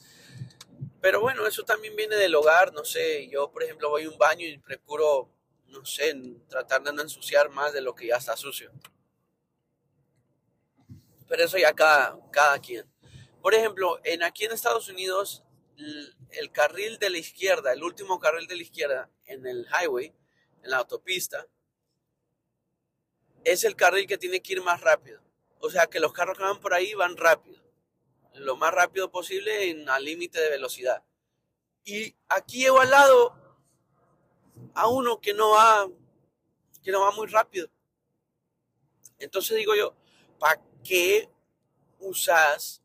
Pero 1.00 1.20
bueno, 1.20 1.46
eso 1.46 1.64
también 1.64 1.94
viene 1.94 2.16
del 2.16 2.35
hogar, 2.35 2.72
no 2.72 2.85
sé, 2.85 3.28
yo 3.28 3.50
por 3.50 3.62
ejemplo 3.62 3.90
voy 3.90 4.04
a 4.04 4.11
un 4.11 4.18
baño 4.18 4.46
y 4.46 4.59
procuro 4.59 5.30
no 5.68 5.85
sé, 5.85 6.14
tratar 6.48 6.82
de 6.82 6.92
no 6.92 7.02
ensuciar 7.02 7.50
más 7.50 7.72
de 7.72 7.80
lo 7.80 7.94
que 7.94 8.06
ya 8.06 8.16
está 8.16 8.37
sucio. 8.37 8.70
Pero 11.28 11.44
eso 11.44 11.59
ya 11.59 11.72
cada, 11.72 12.18
cada 12.30 12.59
quien. 12.61 12.87
Por 13.46 13.54
ejemplo, 13.54 14.00
en, 14.02 14.24
aquí 14.24 14.44
en 14.44 14.50
Estados 14.50 14.88
Unidos, 14.88 15.44
el, 15.76 16.50
carril 16.50 16.98
de 16.98 17.11
la 17.11 17.18
izquierda, 17.18 17.72
el 17.72 17.85
último 17.85 18.18
carril 18.18 18.48
de 18.48 18.56
la 18.56 18.62
izquierda 18.62 19.09
en 19.24 19.46
el 19.46 19.68
highway, 19.68 20.12
en 20.64 20.70
la 20.70 20.78
autopista, 20.78 21.46
es 23.44 23.62
el 23.62 23.76
carril 23.76 24.09
que 24.09 24.18
tiene 24.18 24.42
que 24.42 24.54
ir 24.54 24.62
más 24.64 24.80
rápido. 24.80 25.20
O 25.61 25.70
sea 25.70 25.87
que 25.87 26.00
los 26.00 26.12
carros 26.12 26.37
que 26.37 26.42
van 26.42 26.59
por 26.59 26.74
ahí 26.74 26.92
van 26.94 27.16
rápido. 27.16 27.62
Lo 28.35 28.56
más 28.56 28.74
rápido 28.74 29.12
posible 29.12 29.70
en 29.70 29.88
al 29.90 30.04
límite 30.04 30.40
de 30.40 30.50
velocidad. 30.50 31.04
Y 31.85 32.16
aquí 32.28 32.66
al 32.66 32.90
lado 32.90 33.32
a 34.74 34.88
uno 34.88 35.20
que 35.20 35.35
no 35.35 35.50
va, 35.50 35.88
que 36.82 36.90
no 36.90 37.02
va 37.02 37.12
muy 37.12 37.28
rápido. 37.28 37.68
Entonces 39.20 39.56
digo 39.56 39.76
yo, 39.76 39.94
¿para 40.40 40.61
qué 40.82 41.30
usas 42.00 42.82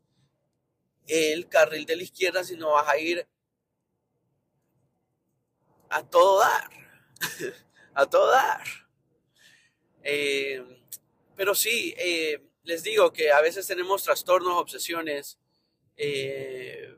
el 1.06 1.48
carril 1.48 1.86
de 1.86 1.96
la 1.96 2.02
izquierda 2.02 2.44
si 2.44 2.56
no 2.56 2.72
vas 2.72 2.88
a 2.88 2.98
ir 2.98 3.26
a 5.90 6.02
todo 6.04 6.40
dar? 6.40 6.70
a 7.94 8.06
todo 8.06 8.30
dar. 8.30 8.64
Eh, 10.02 10.64
pero 11.36 11.54
sí, 11.54 11.94
eh, 11.98 12.42
les 12.64 12.82
digo 12.82 13.12
que 13.12 13.30
a 13.30 13.40
veces 13.40 13.66
tenemos 13.66 14.02
trastornos, 14.02 14.54
obsesiones. 14.54 15.38
Eh, 15.96 16.96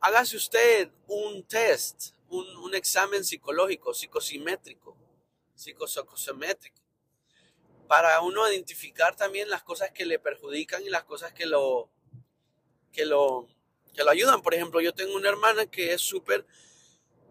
hágase 0.00 0.36
usted 0.36 0.90
un 1.06 1.44
test 1.44 2.14
un, 2.34 2.74
examen 2.74 3.24
psicológico, 3.24 3.94
psicosimétrico, 3.94 4.96
psicosimétrico, 5.54 6.80
para 7.86 8.20
uno 8.22 8.50
identificar 8.50 9.14
también 9.14 9.48
las 9.50 9.62
cosas 9.62 9.90
que 9.90 10.06
le 10.06 10.18
perjudican 10.18 10.82
y 10.82 10.90
las 10.90 11.04
cosas 11.04 11.32
que 11.32 11.46
lo, 11.46 11.90
que 12.94 13.04
lo, 13.04 13.46
que 13.92 14.04
lo 14.04 14.10
ayudan. 14.10 14.40
Por 14.40 14.54
ejemplo, 14.54 14.80
yo 14.80 14.94
tengo 14.94 15.14
una 15.14 15.28
hermana 15.28 15.66
que 15.66 15.92
es 15.92 16.00
súper, 16.00 16.46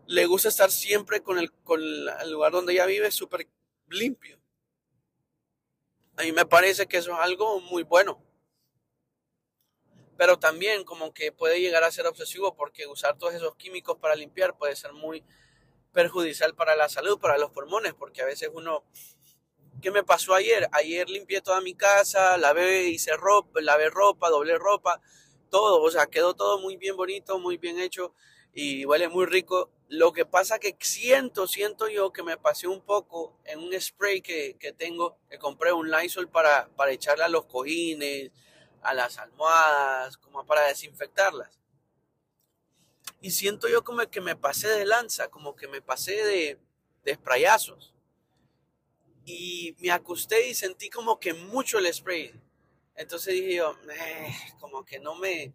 le 0.06 0.28
gusta 0.28 0.49
estar 0.49 0.69
siempre 0.69 1.23
con 1.23 1.39
el, 1.39 1.52
con 1.52 1.82
el 1.82 2.32
lugar 2.32 2.52
donde 2.52 2.73
ella 2.73 2.86
vive 2.86 3.10
súper 3.10 3.47
limpio. 3.88 4.39
A 6.17 6.21
mí 6.21 6.32
me 6.32 6.45
parece 6.45 6.86
que 6.86 6.97
eso 6.97 7.13
es 7.13 7.19
algo 7.19 7.60
muy 7.62 7.82
bueno 7.82 8.23
pero 10.17 10.38
también 10.39 10.84
como 10.84 11.13
que 11.13 11.32
puede 11.32 11.60
llegar 11.60 11.84
a 11.84 11.91
ser 11.91 12.08
obsesivo 12.08 12.56
porque 12.56 12.88
usar 12.88 13.17
todos 13.17 13.34
esos 13.34 13.56
químicos 13.56 13.97
para 13.97 14.15
limpiar 14.15 14.58
puede 14.58 14.76
ser 14.76 14.93
muy 14.93 15.23
perjudicial 15.91 16.56
para 16.56 16.76
la 16.76 16.89
salud, 16.89 17.19
para 17.19 17.38
los 17.38 17.52
pulmones, 17.52 17.93
porque 17.93 18.21
a 18.21 18.26
veces 18.26 18.49
uno, 18.54 18.84
¿qué 19.82 19.91
me 19.91 20.04
pasó 20.04 20.34
ayer? 20.34 20.67
Ayer 20.71 21.10
limpié 21.10 21.41
toda 21.41 21.62
mi 21.62 21.76
casa, 21.76 22.38
lavé, 22.38 22.84
hice 22.86 23.15
ropa, 23.15 23.62
lavé 23.62 23.89
ropa, 23.89 24.30
doblé 24.30 24.58
ropa, 24.58 25.02
todo, 25.53 25.83
o 25.83 25.91
sea, 25.91 26.07
quedó 26.07 26.33
todo 26.33 26.57
muy 26.57 26.77
bien 26.77 26.97
bonito, 26.97 27.37
muy 27.37 27.57
bien 27.57 27.79
hecho 27.79 28.15
y 28.55 28.85
huele 28.85 29.07
muy 29.07 29.27
rico. 29.27 29.69
Lo 29.87 30.11
que 30.11 30.25
pasa 30.25 30.57
que 30.57 30.75
siento, 30.79 31.45
siento 31.45 31.87
yo 31.89 32.11
que 32.11 32.23
me 32.23 32.37
pasé 32.37 32.67
un 32.67 32.81
poco 32.81 33.37
en 33.43 33.59
un 33.59 33.79
spray 33.79 34.23
que, 34.23 34.57
que 34.59 34.73
tengo, 34.73 35.15
que 35.29 35.37
compré 35.37 35.71
un 35.71 35.91
Lysol 35.91 36.27
para, 36.27 36.69
para 36.75 36.91
echarle 36.91 37.23
a 37.23 37.29
los 37.29 37.45
cojines, 37.45 38.31
a 38.81 38.95
las 38.95 39.19
almohadas, 39.19 40.17
como 40.17 40.43
para 40.43 40.63
desinfectarlas. 40.63 41.59
Y 43.21 43.29
siento 43.29 43.67
yo 43.67 43.83
como 43.83 44.09
que 44.09 44.21
me 44.21 44.35
pasé 44.35 44.69
de 44.69 44.85
lanza, 44.85 45.27
como 45.29 45.55
que 45.55 45.67
me 45.67 45.83
pasé 45.83 46.13
de, 46.13 46.59
de 47.03 47.13
sprayazos. 47.13 47.93
Y 49.23 49.75
me 49.79 49.91
acosté 49.91 50.49
y 50.49 50.55
sentí 50.55 50.89
como 50.89 51.19
que 51.19 51.35
mucho 51.35 51.77
el 51.77 51.93
spray. 51.93 52.33
Entonces 52.95 53.34
dije 53.34 53.56
yo, 53.56 53.75
eh, 53.91 54.36
como 54.60 54.86
que 54.86 54.99
no 54.99 55.15
me, 55.15 55.53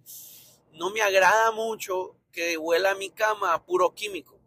no 0.73 0.91
me 0.91 1.03
agrada 1.03 1.53
mucho 1.53 2.17
que 2.33 2.59
huela 2.59 2.95
mi 2.95 3.11
cama 3.11 3.55
a 3.55 3.65
puro 3.65 3.95
químico. 3.95 4.39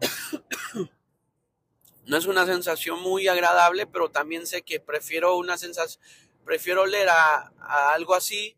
no 2.06 2.16
es 2.16 2.26
una 2.26 2.46
sensación 2.46 3.00
muy 3.02 3.28
agradable, 3.28 3.86
pero 3.86 4.10
también 4.10 4.46
sé 4.46 4.62
que 4.62 4.80
prefiero 4.80 5.36
una 5.36 5.58
sensación, 5.58 6.02
prefiero 6.44 6.82
oler 6.82 7.08
a, 7.08 7.52
algo 7.92 8.14
así 8.14 8.56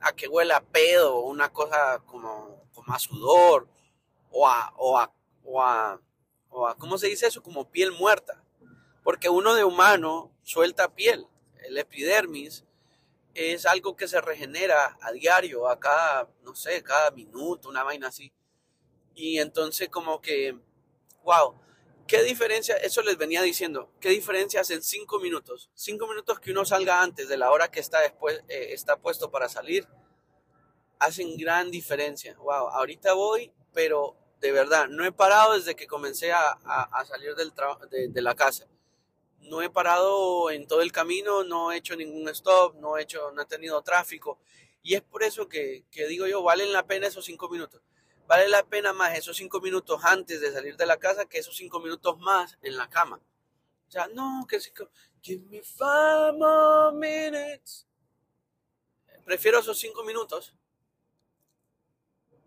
a 0.00 0.12
que 0.12 0.28
huela 0.28 0.58
a 0.58 0.64
pedo, 0.64 1.20
una 1.20 1.52
cosa 1.52 2.02
como, 2.06 2.64
como 2.72 2.94
a 2.94 2.98
sudor 2.98 3.68
o 4.30 4.48
a, 4.48 4.72
o 4.76 4.98
a, 4.98 5.12
o 5.44 5.62
a, 5.62 6.00
o 6.48 6.66
a, 6.66 6.76
¿cómo 6.76 6.98
se 6.98 7.06
dice 7.06 7.26
eso? 7.26 7.42
Como 7.42 7.70
piel 7.70 7.92
muerta. 7.92 8.42
Porque 9.02 9.28
uno 9.28 9.54
de 9.54 9.64
humano 9.64 10.32
suelta 10.42 10.94
piel. 10.94 11.26
El 11.70 11.78
epidermis 11.78 12.64
es 13.32 13.64
algo 13.64 13.94
que 13.94 14.08
se 14.08 14.20
regenera 14.20 14.98
a 15.00 15.12
diario, 15.12 15.68
a 15.68 15.78
cada, 15.78 16.28
no 16.42 16.54
sé, 16.56 16.82
cada 16.82 17.12
minuto, 17.12 17.68
una 17.68 17.84
vaina 17.84 18.08
así. 18.08 18.32
Y 19.14 19.38
entonces 19.38 19.88
como 19.88 20.20
que, 20.20 20.58
wow, 21.22 21.54
¿Qué 22.08 22.24
diferencia? 22.24 22.74
Eso 22.78 23.02
les 23.02 23.16
venía 23.16 23.40
diciendo. 23.40 23.88
¿Qué 24.00 24.08
diferencia 24.08 24.62
hacen 24.62 24.82
cinco 24.82 25.20
minutos? 25.20 25.70
Cinco 25.74 26.08
minutos 26.08 26.40
que 26.40 26.50
uno 26.50 26.64
salga 26.64 27.02
antes 27.02 27.28
de 27.28 27.36
la 27.36 27.52
hora 27.52 27.70
que 27.70 27.78
está 27.78 28.00
después 28.00 28.42
eh, 28.48 28.70
está 28.72 28.96
puesto 28.96 29.30
para 29.30 29.48
salir 29.48 29.86
hacen 30.98 31.36
gran 31.36 31.70
diferencia. 31.70 32.34
Wow, 32.38 32.70
ahorita 32.70 33.12
voy, 33.12 33.52
pero 33.72 34.16
de 34.40 34.50
verdad 34.50 34.88
no 34.88 35.04
he 35.04 35.12
parado 35.12 35.54
desde 35.54 35.76
que 35.76 35.86
comencé 35.86 36.32
a, 36.32 36.58
salir 37.06 37.36
del 37.36 37.52
de, 37.90 38.08
de, 38.08 38.22
la 38.22 38.34
casa. 38.34 38.66
No 39.40 39.62
he 39.62 39.70
parado 39.70 40.50
en 40.50 40.66
todo 40.66 40.82
el 40.82 40.92
camino, 40.92 41.44
no 41.44 41.72
he 41.72 41.78
hecho 41.78 41.96
ningún 41.96 42.28
stop, 42.28 42.76
no 42.76 42.96
he 42.96 43.02
hecho, 43.02 43.32
no 43.32 43.42
he 43.42 43.46
tenido 43.46 43.82
tráfico. 43.82 44.38
Y 44.82 44.94
es 44.94 45.02
por 45.02 45.22
eso 45.22 45.48
que, 45.48 45.84
que 45.90 46.06
digo 46.06 46.26
yo, 46.26 46.42
valen 46.42 46.72
la 46.72 46.86
pena 46.86 47.06
esos 47.06 47.24
cinco 47.24 47.48
minutos 47.48 47.82
vale 48.30 48.48
la 48.48 48.62
pena 48.62 48.92
más 48.92 49.18
esos 49.18 49.36
cinco 49.36 49.60
minutos 49.60 50.00
antes 50.04 50.40
de 50.40 50.52
salir 50.52 50.76
de 50.76 50.86
la 50.86 50.98
casa 50.98 51.26
que 51.26 51.38
esos 51.38 51.56
cinco 51.56 51.80
minutos 51.80 52.16
más 52.20 52.56
en 52.62 52.76
la 52.76 52.88
cama. 52.88 53.20
O 53.88 53.90
sea, 53.90 54.06
no, 54.06 54.46
que 54.48 54.60
si, 54.60 54.70
give 55.20 55.44
me 55.48 55.60
five 55.62 56.34
more 56.38 56.96
minutes. 56.96 57.88
Prefiero 59.24 59.58
esos 59.58 59.80
cinco 59.80 60.04
minutos 60.04 60.54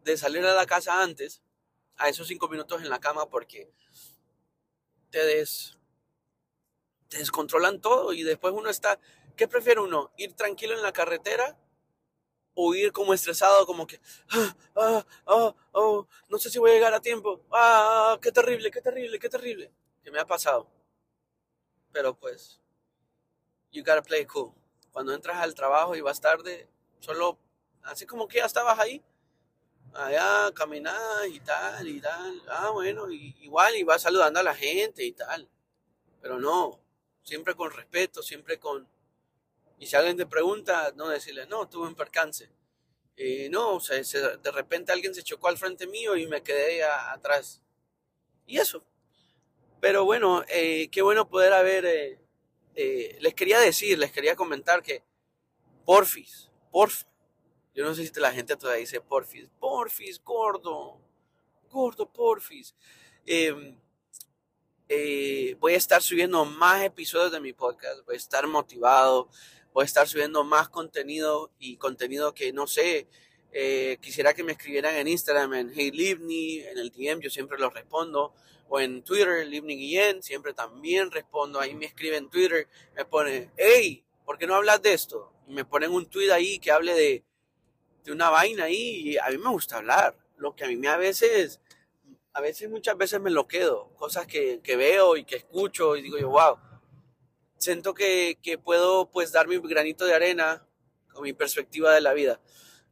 de 0.05 0.15
salir 0.15 0.41
de 0.41 0.53
la 0.53 0.65
casa 0.65 1.03
antes 1.03 1.41
a 1.97 2.07
esos 2.07 2.29
cinco 2.29 2.47
minutos 2.47 2.81
en 2.81 2.89
la 2.89 3.01
cama 3.01 3.29
porque 3.29 3.69
te, 5.09 5.25
des, 5.25 5.77
te 7.13 7.19
descontrolan 7.19 7.79
todo 7.79 8.11
y 8.11 8.23
después 8.23 8.55
uno 8.55 8.71
está, 8.71 8.99
¿qué 9.35 9.47
prefiere 9.47 9.79
uno? 9.79 10.11
¿Ir 10.17 10.33
tranquilo 10.33 10.73
en 10.73 10.81
la 10.81 10.91
carretera 10.91 11.55
o 12.55 12.73
ir 12.73 12.91
como 12.91 13.13
estresado, 13.13 13.67
como 13.67 13.85
que, 13.85 14.01
ah, 14.31 14.55
ah, 14.75 15.05
ah, 15.27 15.55
oh, 15.73 16.07
no 16.29 16.39
sé 16.39 16.49
si 16.49 16.57
voy 16.57 16.71
a 16.71 16.73
llegar 16.73 16.93
a 16.93 17.01
tiempo, 17.01 17.45
ah, 17.51 18.17
qué 18.19 18.31
terrible, 18.31 18.71
qué 18.71 18.81
terrible, 18.81 19.19
qué 19.19 19.29
terrible, 19.29 19.71
que 20.03 20.09
me 20.09 20.19
ha 20.19 20.25
pasado. 20.25 20.67
Pero 21.91 22.17
pues, 22.17 22.59
you 23.71 23.83
gotta 23.83 24.01
play 24.01 24.25
cool. 24.25 24.51
Cuando 24.91 25.13
entras 25.13 25.37
al 25.37 25.53
trabajo 25.53 25.95
y 25.95 26.01
vas 26.01 26.19
tarde, 26.19 26.67
solo, 26.99 27.37
así 27.83 28.07
como 28.07 28.27
que 28.27 28.39
ya 28.39 28.45
estabas 28.45 28.79
ahí, 28.79 29.03
allá 29.93 30.51
caminás 30.55 31.27
y 31.29 31.39
tal, 31.41 31.87
y 31.87 32.01
tal, 32.01 32.41
ah, 32.47 32.71
bueno, 32.71 33.11
igual, 33.11 33.75
y 33.75 33.83
vas 33.83 34.01
saludando 34.01 34.39
a 34.39 34.43
la 34.43 34.55
gente 34.55 35.03
y 35.03 35.11
tal. 35.11 35.47
Pero 36.21 36.39
no, 36.39 36.82
siempre 37.23 37.55
con 37.55 37.71
respeto, 37.71 38.21
siempre 38.21 38.59
con, 38.59 38.87
y 39.83 39.87
si 39.87 39.95
alguien 39.97 40.15
te 40.15 40.25
pregunta, 40.25 40.93
no 40.95 41.09
decirle, 41.09 41.45
no, 41.47 41.67
tuve 41.67 41.87
un 41.87 41.95
percance. 41.95 42.49
Y 43.17 43.49
no, 43.49 43.75
o 43.75 43.79
sea, 43.81 43.97
de 43.97 44.51
repente 44.51 44.91
alguien 44.91 45.13
se 45.13 45.23
chocó 45.23 45.49
al 45.49 45.57
frente 45.57 45.87
mío 45.87 46.15
y 46.15 46.25
me 46.25 46.41
quedé 46.41 46.83
atrás. 46.83 47.61
Y 48.47 48.59
eso. 48.59 48.85
Pero 49.81 50.05
bueno, 50.05 50.43
eh, 50.47 50.89
qué 50.89 51.01
bueno 51.01 51.27
poder 51.27 51.53
haber... 51.53 51.85
Eh, 51.85 52.19
eh, 52.75 53.17
les 53.19 53.35
quería 53.35 53.59
decir, 53.59 53.99
les 53.99 54.11
quería 54.11 54.35
comentar 54.37 54.81
que 54.81 55.03
porfis, 55.85 56.49
porfa. 56.71 57.05
Yo 57.75 57.83
no 57.83 57.93
sé 57.93 58.07
si 58.07 58.19
la 58.19 58.31
gente 58.31 58.55
todavía 58.55 58.79
dice 58.79 59.01
porfis. 59.01 59.49
Porfis, 59.59 60.23
gordo. 60.23 61.01
Gordo, 61.69 62.11
porfis. 62.11 62.73
Em, 64.89 65.59
voy 65.59 65.73
a 65.73 65.77
estar 65.77 66.01
subiendo 66.01 66.45
más 66.45 66.83
episodios 66.83 67.31
de 67.31 67.39
mi 67.39 67.53
podcast. 67.53 68.05
Voy 68.05 68.15
a 68.15 68.17
estar 68.17 68.45
motivado 68.47 69.29
voy 69.73 69.83
a 69.83 69.85
estar 69.85 70.07
subiendo 70.07 70.43
más 70.43 70.69
contenido 70.69 71.51
y 71.59 71.77
contenido 71.77 72.33
que 72.33 72.53
no 72.53 72.67
sé. 72.67 73.07
Eh, 73.51 73.97
quisiera 74.01 74.33
que 74.33 74.43
me 74.43 74.53
escribieran 74.53 74.95
en 74.95 75.07
Instagram, 75.07 75.53
en 75.55 75.71
Hey 75.75 75.91
Livni, 75.91 76.59
en 76.59 76.77
el 76.77 76.91
DM, 76.91 77.21
yo 77.21 77.29
siempre 77.29 77.57
los 77.59 77.73
respondo. 77.73 78.33
O 78.69 78.79
en 78.79 79.03
Twitter, 79.03 79.45
Livni 79.47 79.75
Guillén, 79.75 80.23
siempre 80.23 80.53
también 80.53 81.11
respondo. 81.11 81.59
Ahí 81.59 81.75
me 81.75 81.85
escriben 81.85 82.25
en 82.25 82.29
Twitter, 82.29 82.67
me 82.95 83.05
pone, 83.05 83.51
hey, 83.57 84.03
¿por 84.25 84.37
qué 84.37 84.47
no 84.47 84.55
hablas 84.55 84.81
de 84.81 84.93
esto? 84.93 85.33
Y 85.47 85.53
me 85.53 85.65
ponen 85.65 85.91
un 85.91 86.07
tweet 86.07 86.31
ahí 86.31 86.59
que 86.59 86.71
hable 86.71 86.93
de, 86.93 87.23
de 88.03 88.11
una 88.11 88.29
vaina 88.29 88.65
ahí. 88.65 89.09
Y 89.09 89.17
a 89.17 89.27
mí 89.29 89.37
me 89.37 89.49
gusta 89.49 89.77
hablar. 89.77 90.15
Lo 90.37 90.55
que 90.55 90.65
a 90.65 90.67
mí 90.67 90.87
a 90.87 90.97
veces, 90.97 91.59
a 92.33 92.41
veces 92.41 92.69
muchas 92.69 92.97
veces 92.97 93.21
me 93.21 93.29
lo 93.29 93.47
quedo. 93.47 93.93
Cosas 93.95 94.27
que, 94.27 94.59
que 94.61 94.75
veo 94.75 95.17
y 95.17 95.23
que 95.23 95.37
escucho 95.37 95.95
y 95.95 96.01
digo 96.01 96.17
yo, 96.17 96.29
wow 96.29 96.57
siento 97.63 97.93
que, 97.93 98.37
puedo 98.63 99.09
pues 99.09 99.31
dar 99.31 99.47
mi 99.47 99.57
granito 99.57 100.05
de 100.05 100.13
arena 100.13 100.67
con 101.11 101.23
mi 101.23 101.33
perspectiva 101.33 101.93
de 101.93 102.01
la 102.01 102.13
vida. 102.13 102.41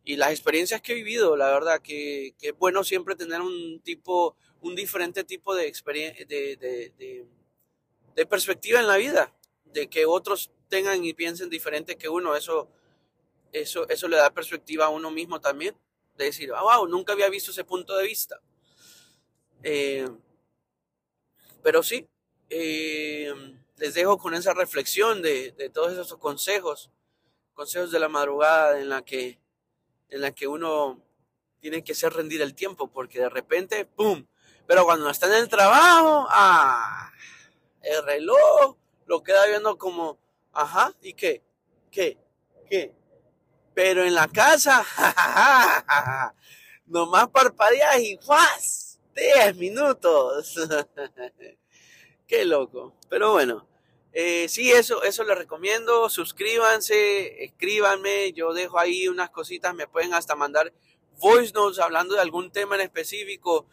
Y 0.03 0.15
las 0.15 0.31
experiencias 0.31 0.81
que 0.81 0.93
he 0.93 0.95
vivido, 0.95 1.37
la 1.37 1.51
verdad 1.51 1.81
que, 1.81 2.35
es 2.39 2.57
bueno 2.57 2.83
siempre 2.83 3.15
tener 3.15 3.41
un 3.41 3.81
tipo, 3.81 4.35
un 4.61 4.75
diferente 4.75 5.23
tipo 5.23 5.53
de, 5.53 5.67
experiencia, 5.67 6.25
de, 6.25 7.27
perspectiva 8.27 8.79
en 8.79 8.87
la 8.87 8.97
vida, 8.97 9.35
de 9.65 9.87
que 9.87 10.05
otros 10.05 10.51
tengan 10.69 11.03
y 11.03 11.13
piensen 11.13 11.49
diferente 11.49 11.97
que 11.97 12.09
uno, 12.09 12.35
eso, 12.35 12.69
eso, 13.51 13.87
eso 13.89 14.07
le 14.07 14.17
da 14.17 14.33
perspectiva 14.33 14.85
a 14.85 14.89
uno 14.89 15.11
mismo 15.11 15.39
también, 15.41 15.75
de 16.15 16.25
decir, 16.25 16.51
ah, 16.55 16.61
wow, 16.63 16.87
nunca 16.87 17.13
había 17.13 17.29
visto 17.29 17.51
ese 17.51 17.63
punto 17.63 17.95
de 17.97 18.07
vista. 18.07 18.41
Eh, 19.63 20.07
pero 21.63 21.83
sí, 21.83 22.07
eh, 22.49 23.33
les 23.77 23.93
dejo 23.93 24.17
con 24.17 24.33
esa 24.33 24.53
reflexión 24.53 25.21
de, 25.21 25.71
todos 25.73 25.93
esos 25.93 26.17
consejos, 26.17 26.91
consejos 27.53 27.91
de 27.91 27.99
la 27.99 28.09
madrugada 28.09 28.79
en 28.79 28.89
la 28.89 29.03
que, 29.03 29.39
en 30.09 30.21
la 30.21 30.31
que 30.31 30.47
uno 30.47 31.01
tiene 31.59 31.83
que 31.83 31.91
hacer 31.91 32.13
rendir 32.13 32.41
el 32.41 32.55
tiempo, 32.55 32.91
porque 32.91 33.19
de 33.19 33.29
repente, 33.29 33.85
¡pum! 33.85 34.25
Pero 34.67 34.85
cuando 34.85 35.09
está 35.09 35.27
en 35.27 35.43
el 35.43 35.49
trabajo, 35.49 36.27
¡ah! 36.29 37.11
El 37.81 38.03
reloj 38.03 38.77
lo 39.05 39.23
queda 39.23 39.45
viendo 39.47 39.77
como, 39.77 40.17
ajá, 40.53 40.93
¿y 41.01 41.13
qué? 41.13 41.43
¿Qué? 41.91 42.17
¿Qué? 42.69 42.93
Pero 43.73 44.03
en 44.03 44.15
la 44.15 44.27
casa, 44.27 44.85
Nomás 46.91 47.29
parpadeas 47.29 47.99
y 47.99 48.17
¡guas! 48.17 48.80
10 49.15 49.57
minutos. 49.57 50.55
Qué 52.27 52.45
loco. 52.45 52.95
Pero 53.09 53.31
bueno, 53.31 53.67
eh, 54.13 54.47
sí, 54.49 54.71
eso, 54.71 55.03
eso 55.03 55.23
les 55.23 55.37
recomiendo. 55.37 56.09
Suscríbanse, 56.09 57.43
escríbanme. 57.43 58.33
Yo 58.33 58.53
dejo 58.53 58.79
ahí 58.79 59.07
unas 59.07 59.29
cositas. 59.29 59.75
Me 59.75 59.87
pueden 59.87 60.13
hasta 60.13 60.35
mandar 60.35 60.73
voice 61.19 61.53
notes 61.53 61.79
hablando 61.79 62.15
de 62.15 62.21
algún 62.21 62.51
tema 62.51 62.75
en 62.75 62.81
específico. 62.81 63.67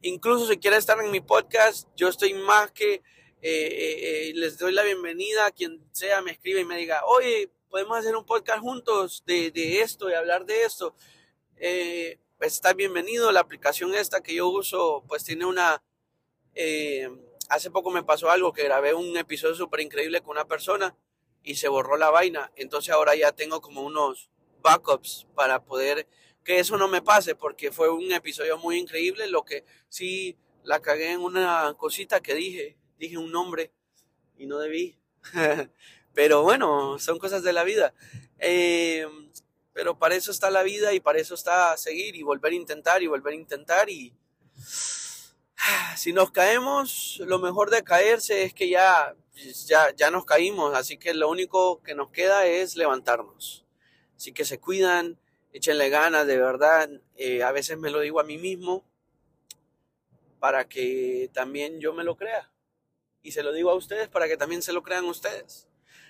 Incluso 0.00 0.46
si 0.46 0.58
quieren 0.58 0.78
estar 0.78 0.98
en 1.00 1.10
mi 1.10 1.20
podcast, 1.20 1.88
yo 1.96 2.08
estoy 2.08 2.34
más 2.34 2.70
que 2.72 3.02
eh, 3.40 4.30
eh, 4.30 4.32
les 4.34 4.58
doy 4.58 4.72
la 4.72 4.82
bienvenida 4.82 5.46
a 5.46 5.52
quien 5.52 5.80
sea 5.92 6.22
me 6.22 6.32
escribe 6.32 6.60
y 6.60 6.64
me 6.64 6.76
diga, 6.76 7.04
oye, 7.06 7.50
podemos 7.68 7.98
hacer 7.98 8.16
un 8.16 8.26
podcast 8.26 8.60
juntos 8.60 9.22
de, 9.26 9.52
de 9.52 9.80
esto, 9.80 10.10
y 10.10 10.14
hablar 10.14 10.44
de 10.44 10.62
esto. 10.62 10.94
Eh, 11.56 12.18
pues 12.38 12.54
está 12.54 12.72
bienvenido. 12.72 13.32
La 13.32 13.40
aplicación 13.40 13.94
esta 13.94 14.22
que 14.22 14.34
yo 14.34 14.48
uso, 14.48 15.04
pues 15.08 15.24
tiene 15.24 15.44
una... 15.44 15.82
Eh, 16.54 17.10
hace 17.48 17.70
poco 17.70 17.90
me 17.90 18.04
pasó 18.04 18.30
algo 18.30 18.52
que 18.52 18.64
grabé 18.64 18.94
un 18.94 19.16
episodio 19.16 19.54
súper 19.54 19.80
increíble 19.80 20.20
con 20.20 20.30
una 20.30 20.46
persona 20.46 20.96
y 21.42 21.56
se 21.56 21.68
borró 21.68 21.96
la 21.96 22.10
vaina. 22.10 22.52
Entonces 22.54 22.94
ahora 22.94 23.16
ya 23.16 23.32
tengo 23.32 23.60
como 23.60 23.82
unos 23.82 24.30
backups 24.62 25.26
para 25.34 25.64
poder 25.64 26.06
que 26.44 26.60
eso 26.60 26.76
no 26.76 26.88
me 26.88 27.02
pase 27.02 27.34
porque 27.34 27.72
fue 27.72 27.90
un 27.90 28.12
episodio 28.12 28.56
muy 28.56 28.78
increíble. 28.78 29.26
Lo 29.26 29.44
que 29.44 29.64
sí 29.88 30.38
la 30.62 30.80
cagué 30.80 31.12
en 31.12 31.20
una 31.20 31.74
cosita 31.76 32.20
que 32.20 32.34
dije, 32.34 32.76
dije 32.98 33.18
un 33.18 33.32
nombre 33.32 33.72
y 34.36 34.46
no 34.46 34.58
debí. 34.58 34.96
Pero 36.14 36.42
bueno, 36.42 36.98
son 37.00 37.18
cosas 37.18 37.42
de 37.42 37.52
la 37.52 37.64
vida. 37.64 37.94
Eh, 38.38 39.06
pero 39.78 39.96
para 39.96 40.16
eso 40.16 40.32
está 40.32 40.50
la 40.50 40.64
vida 40.64 40.92
y 40.92 40.98
para 40.98 41.20
eso 41.20 41.36
está 41.36 41.76
seguir 41.76 42.16
y 42.16 42.24
volver 42.24 42.50
a 42.50 42.56
intentar 42.56 43.00
y 43.00 43.06
volver 43.06 43.34
a 43.34 43.36
intentar 43.36 43.88
y 43.88 44.12
si 45.96 46.12
nos 46.12 46.32
caemos, 46.32 47.22
lo 47.24 47.38
mejor 47.38 47.70
de 47.70 47.84
caerse 47.84 48.42
es 48.42 48.52
que 48.52 48.68
ya, 48.68 49.14
ya, 49.68 49.94
ya 49.94 50.10
nos 50.10 50.24
caímos, 50.24 50.74
así 50.74 50.98
que 50.98 51.14
lo 51.14 51.30
único 51.30 51.80
que 51.80 51.94
nos 51.94 52.10
queda 52.10 52.44
es 52.44 52.74
levantarnos. 52.74 53.66
Así 54.16 54.32
que 54.32 54.44
se 54.44 54.58
cuidan, 54.58 55.16
échenle 55.52 55.90
ganas, 55.90 56.26
de 56.26 56.38
verdad. 56.38 56.90
Eh, 57.14 57.44
a 57.44 57.52
veces 57.52 57.78
me 57.78 57.90
lo 57.90 58.00
digo 58.00 58.18
a 58.18 58.24
mí 58.24 58.36
mismo 58.36 58.84
para 60.40 60.68
que 60.68 61.30
también 61.32 61.78
yo 61.78 61.92
me 61.92 62.02
lo 62.02 62.16
crea. 62.16 62.50
Y 63.22 63.30
se 63.30 63.44
lo 63.44 63.52
digo 63.52 63.70
a 63.70 63.76
ustedes 63.76 64.08
para 64.08 64.26
que 64.26 64.36
también 64.36 64.60
se 64.60 64.72
lo 64.72 64.82
crean 64.82 65.04
ustedes. 65.04 65.68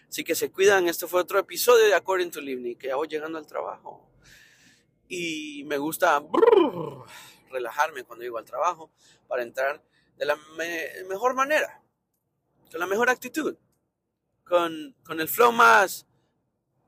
Así 0.09 0.25
que 0.25 0.35
se 0.35 0.51
cuidan. 0.51 0.89
Este 0.89 1.07
fue 1.07 1.21
otro 1.21 1.39
episodio 1.39 1.87
de 1.87 1.95
According 1.95 2.31
to 2.31 2.41
Livni, 2.41 2.77
que 2.77 2.89
ya 2.89 2.97
voy 2.97 3.09
llegando 3.09 3.39
al 3.39 3.47
trabajo. 3.47 4.11
Y 5.09 5.65
me 5.65 5.79
gusta 5.79 6.23
relajarme 7.51 8.05
cuando 8.05 8.25
llego 8.25 8.39
al 8.39 8.45
trabajo 8.45 8.91
para 9.27 9.43
entrar 9.43 9.83
de 10.17 10.27
la 10.27 10.37
mejor 11.09 11.35
manera, 11.35 11.83
con 12.71 12.81
la 12.81 12.87
mejor 12.87 13.09
actitud, 13.09 13.57
con, 14.45 14.95
con 15.05 15.21
el 15.21 15.29
flow 15.29 15.53
más 15.53 16.07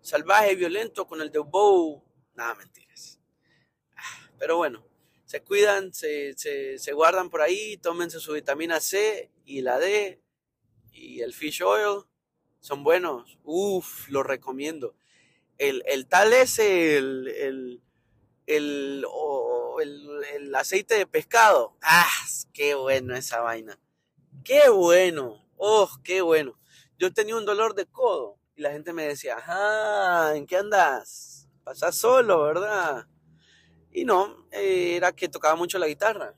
salvaje, 0.01 0.57
violento, 0.57 1.07
con 1.07 1.21
el 1.21 1.31
de 1.31 1.39
bow. 1.39 2.03
Nada, 2.35 2.55
mentiras. 2.55 3.21
Pero 4.39 4.57
bueno, 4.57 4.85
se 5.25 5.43
cuidan, 5.43 5.93
se, 5.95 6.35
se, 6.37 6.79
se 6.79 6.93
guardan 6.93 7.31
por 7.31 7.41
ahí, 7.41 7.77
tómense 7.77 8.19
su 8.19 8.33
vitamina 8.33 8.81
C 8.81 9.31
y 9.45 9.61
la 9.61 9.79
D 9.79 10.21
y 10.93 11.21
el 11.21 11.33
fish 11.33 11.63
oil 11.63 12.05
son 12.61 12.85
buenos. 12.85 13.39
Uf, 13.45 14.09
los 14.09 14.25
recomiendo. 14.25 14.95
El, 15.59 15.83
el 15.87 16.07
tal 16.07 16.33
es 16.33 16.59
el, 16.59 17.29
el, 17.29 17.83
el, 18.47 19.05
el, 20.35 20.55
aceite 20.55 20.95
de 20.95 21.07
pescado. 21.07 21.77
¡Ah! 21.83 22.09
¡Qué 22.53 22.75
bueno 22.75 23.15
esa 23.15 23.41
vaina! 23.41 23.79
¡Qué 24.45 24.69
bueno! 24.69 25.47
¡Oh, 25.57 25.89
qué 26.03 26.23
bueno! 26.23 26.59
Yo 26.99 27.13
tenía 27.13 27.37
un 27.37 27.45
dolor 27.45 27.75
de 27.75 27.87
codo 27.87 28.39
y 28.57 28.63
la 28.63 28.73
gente 28.73 28.93
me 28.93 29.07
decía, 29.07 29.37
ajá, 29.37 30.37
¿en 30.37 30.47
qué 30.47 30.57
andas? 30.57 31.49
Pasás 31.65 31.97
solo, 31.97 32.43
¿verdad? 32.43 33.07
Y 33.93 34.05
no, 34.05 34.47
era 34.51 35.13
que 35.13 35.29
tocaba 35.29 35.57
mucho 35.57 35.79
la 35.79 35.87
guitarra. 35.87 36.35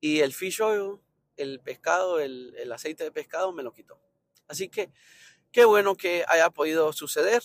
Y 0.00 0.20
el 0.20 0.32
fish 0.32 0.60
oil, 0.62 1.00
el 1.36 1.60
pescado, 1.60 2.20
el, 2.20 2.54
el 2.56 2.72
aceite 2.72 3.04
de 3.04 3.12
pescado 3.12 3.52
me 3.52 3.62
lo 3.62 3.72
quitó. 3.72 4.05
Así 4.48 4.68
que 4.68 4.90
qué 5.52 5.64
bueno 5.64 5.96
que 5.96 6.24
haya 6.28 6.50
podido 6.50 6.92
suceder 6.92 7.42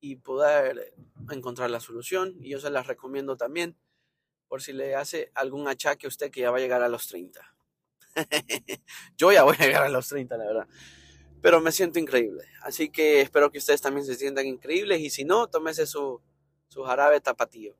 y 0.00 0.16
poder 0.16 0.94
encontrar 1.30 1.70
la 1.70 1.80
solución. 1.80 2.36
Y 2.40 2.50
yo 2.50 2.60
se 2.60 2.70
las 2.70 2.86
recomiendo 2.86 3.36
también 3.36 3.76
por 4.48 4.62
si 4.62 4.72
le 4.72 4.94
hace 4.94 5.30
algún 5.34 5.66
achaque 5.68 6.06
a 6.06 6.08
usted 6.08 6.30
que 6.30 6.42
ya 6.42 6.50
va 6.50 6.58
a 6.58 6.60
llegar 6.60 6.82
a 6.82 6.88
los 6.88 7.08
30. 7.08 7.40
yo 9.16 9.32
ya 9.32 9.42
voy 9.42 9.56
a 9.58 9.64
llegar 9.64 9.82
a 9.82 9.88
los 9.88 10.08
30, 10.08 10.36
la 10.36 10.44
verdad. 10.44 10.68
Pero 11.40 11.60
me 11.60 11.72
siento 11.72 11.98
increíble. 11.98 12.44
Así 12.62 12.88
que 12.88 13.20
espero 13.20 13.50
que 13.50 13.58
ustedes 13.58 13.80
también 13.80 14.06
se 14.06 14.14
sientan 14.14 14.46
increíbles. 14.46 15.00
Y 15.00 15.10
si 15.10 15.24
no, 15.24 15.48
tómese 15.48 15.86
su, 15.86 16.20
su 16.68 16.84
jarabe 16.84 17.20
tapatío. 17.20 17.76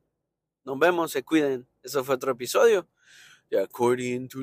Nos 0.63 0.77
vemos, 0.79 1.11
se 1.11 1.23
cuiden. 1.23 1.67
Eso 1.83 2.03
fue 2.03 2.15
otro 2.15 2.31
episodio 2.31 2.87
de 3.49 3.59
According 3.59 4.27
to. 4.29 4.39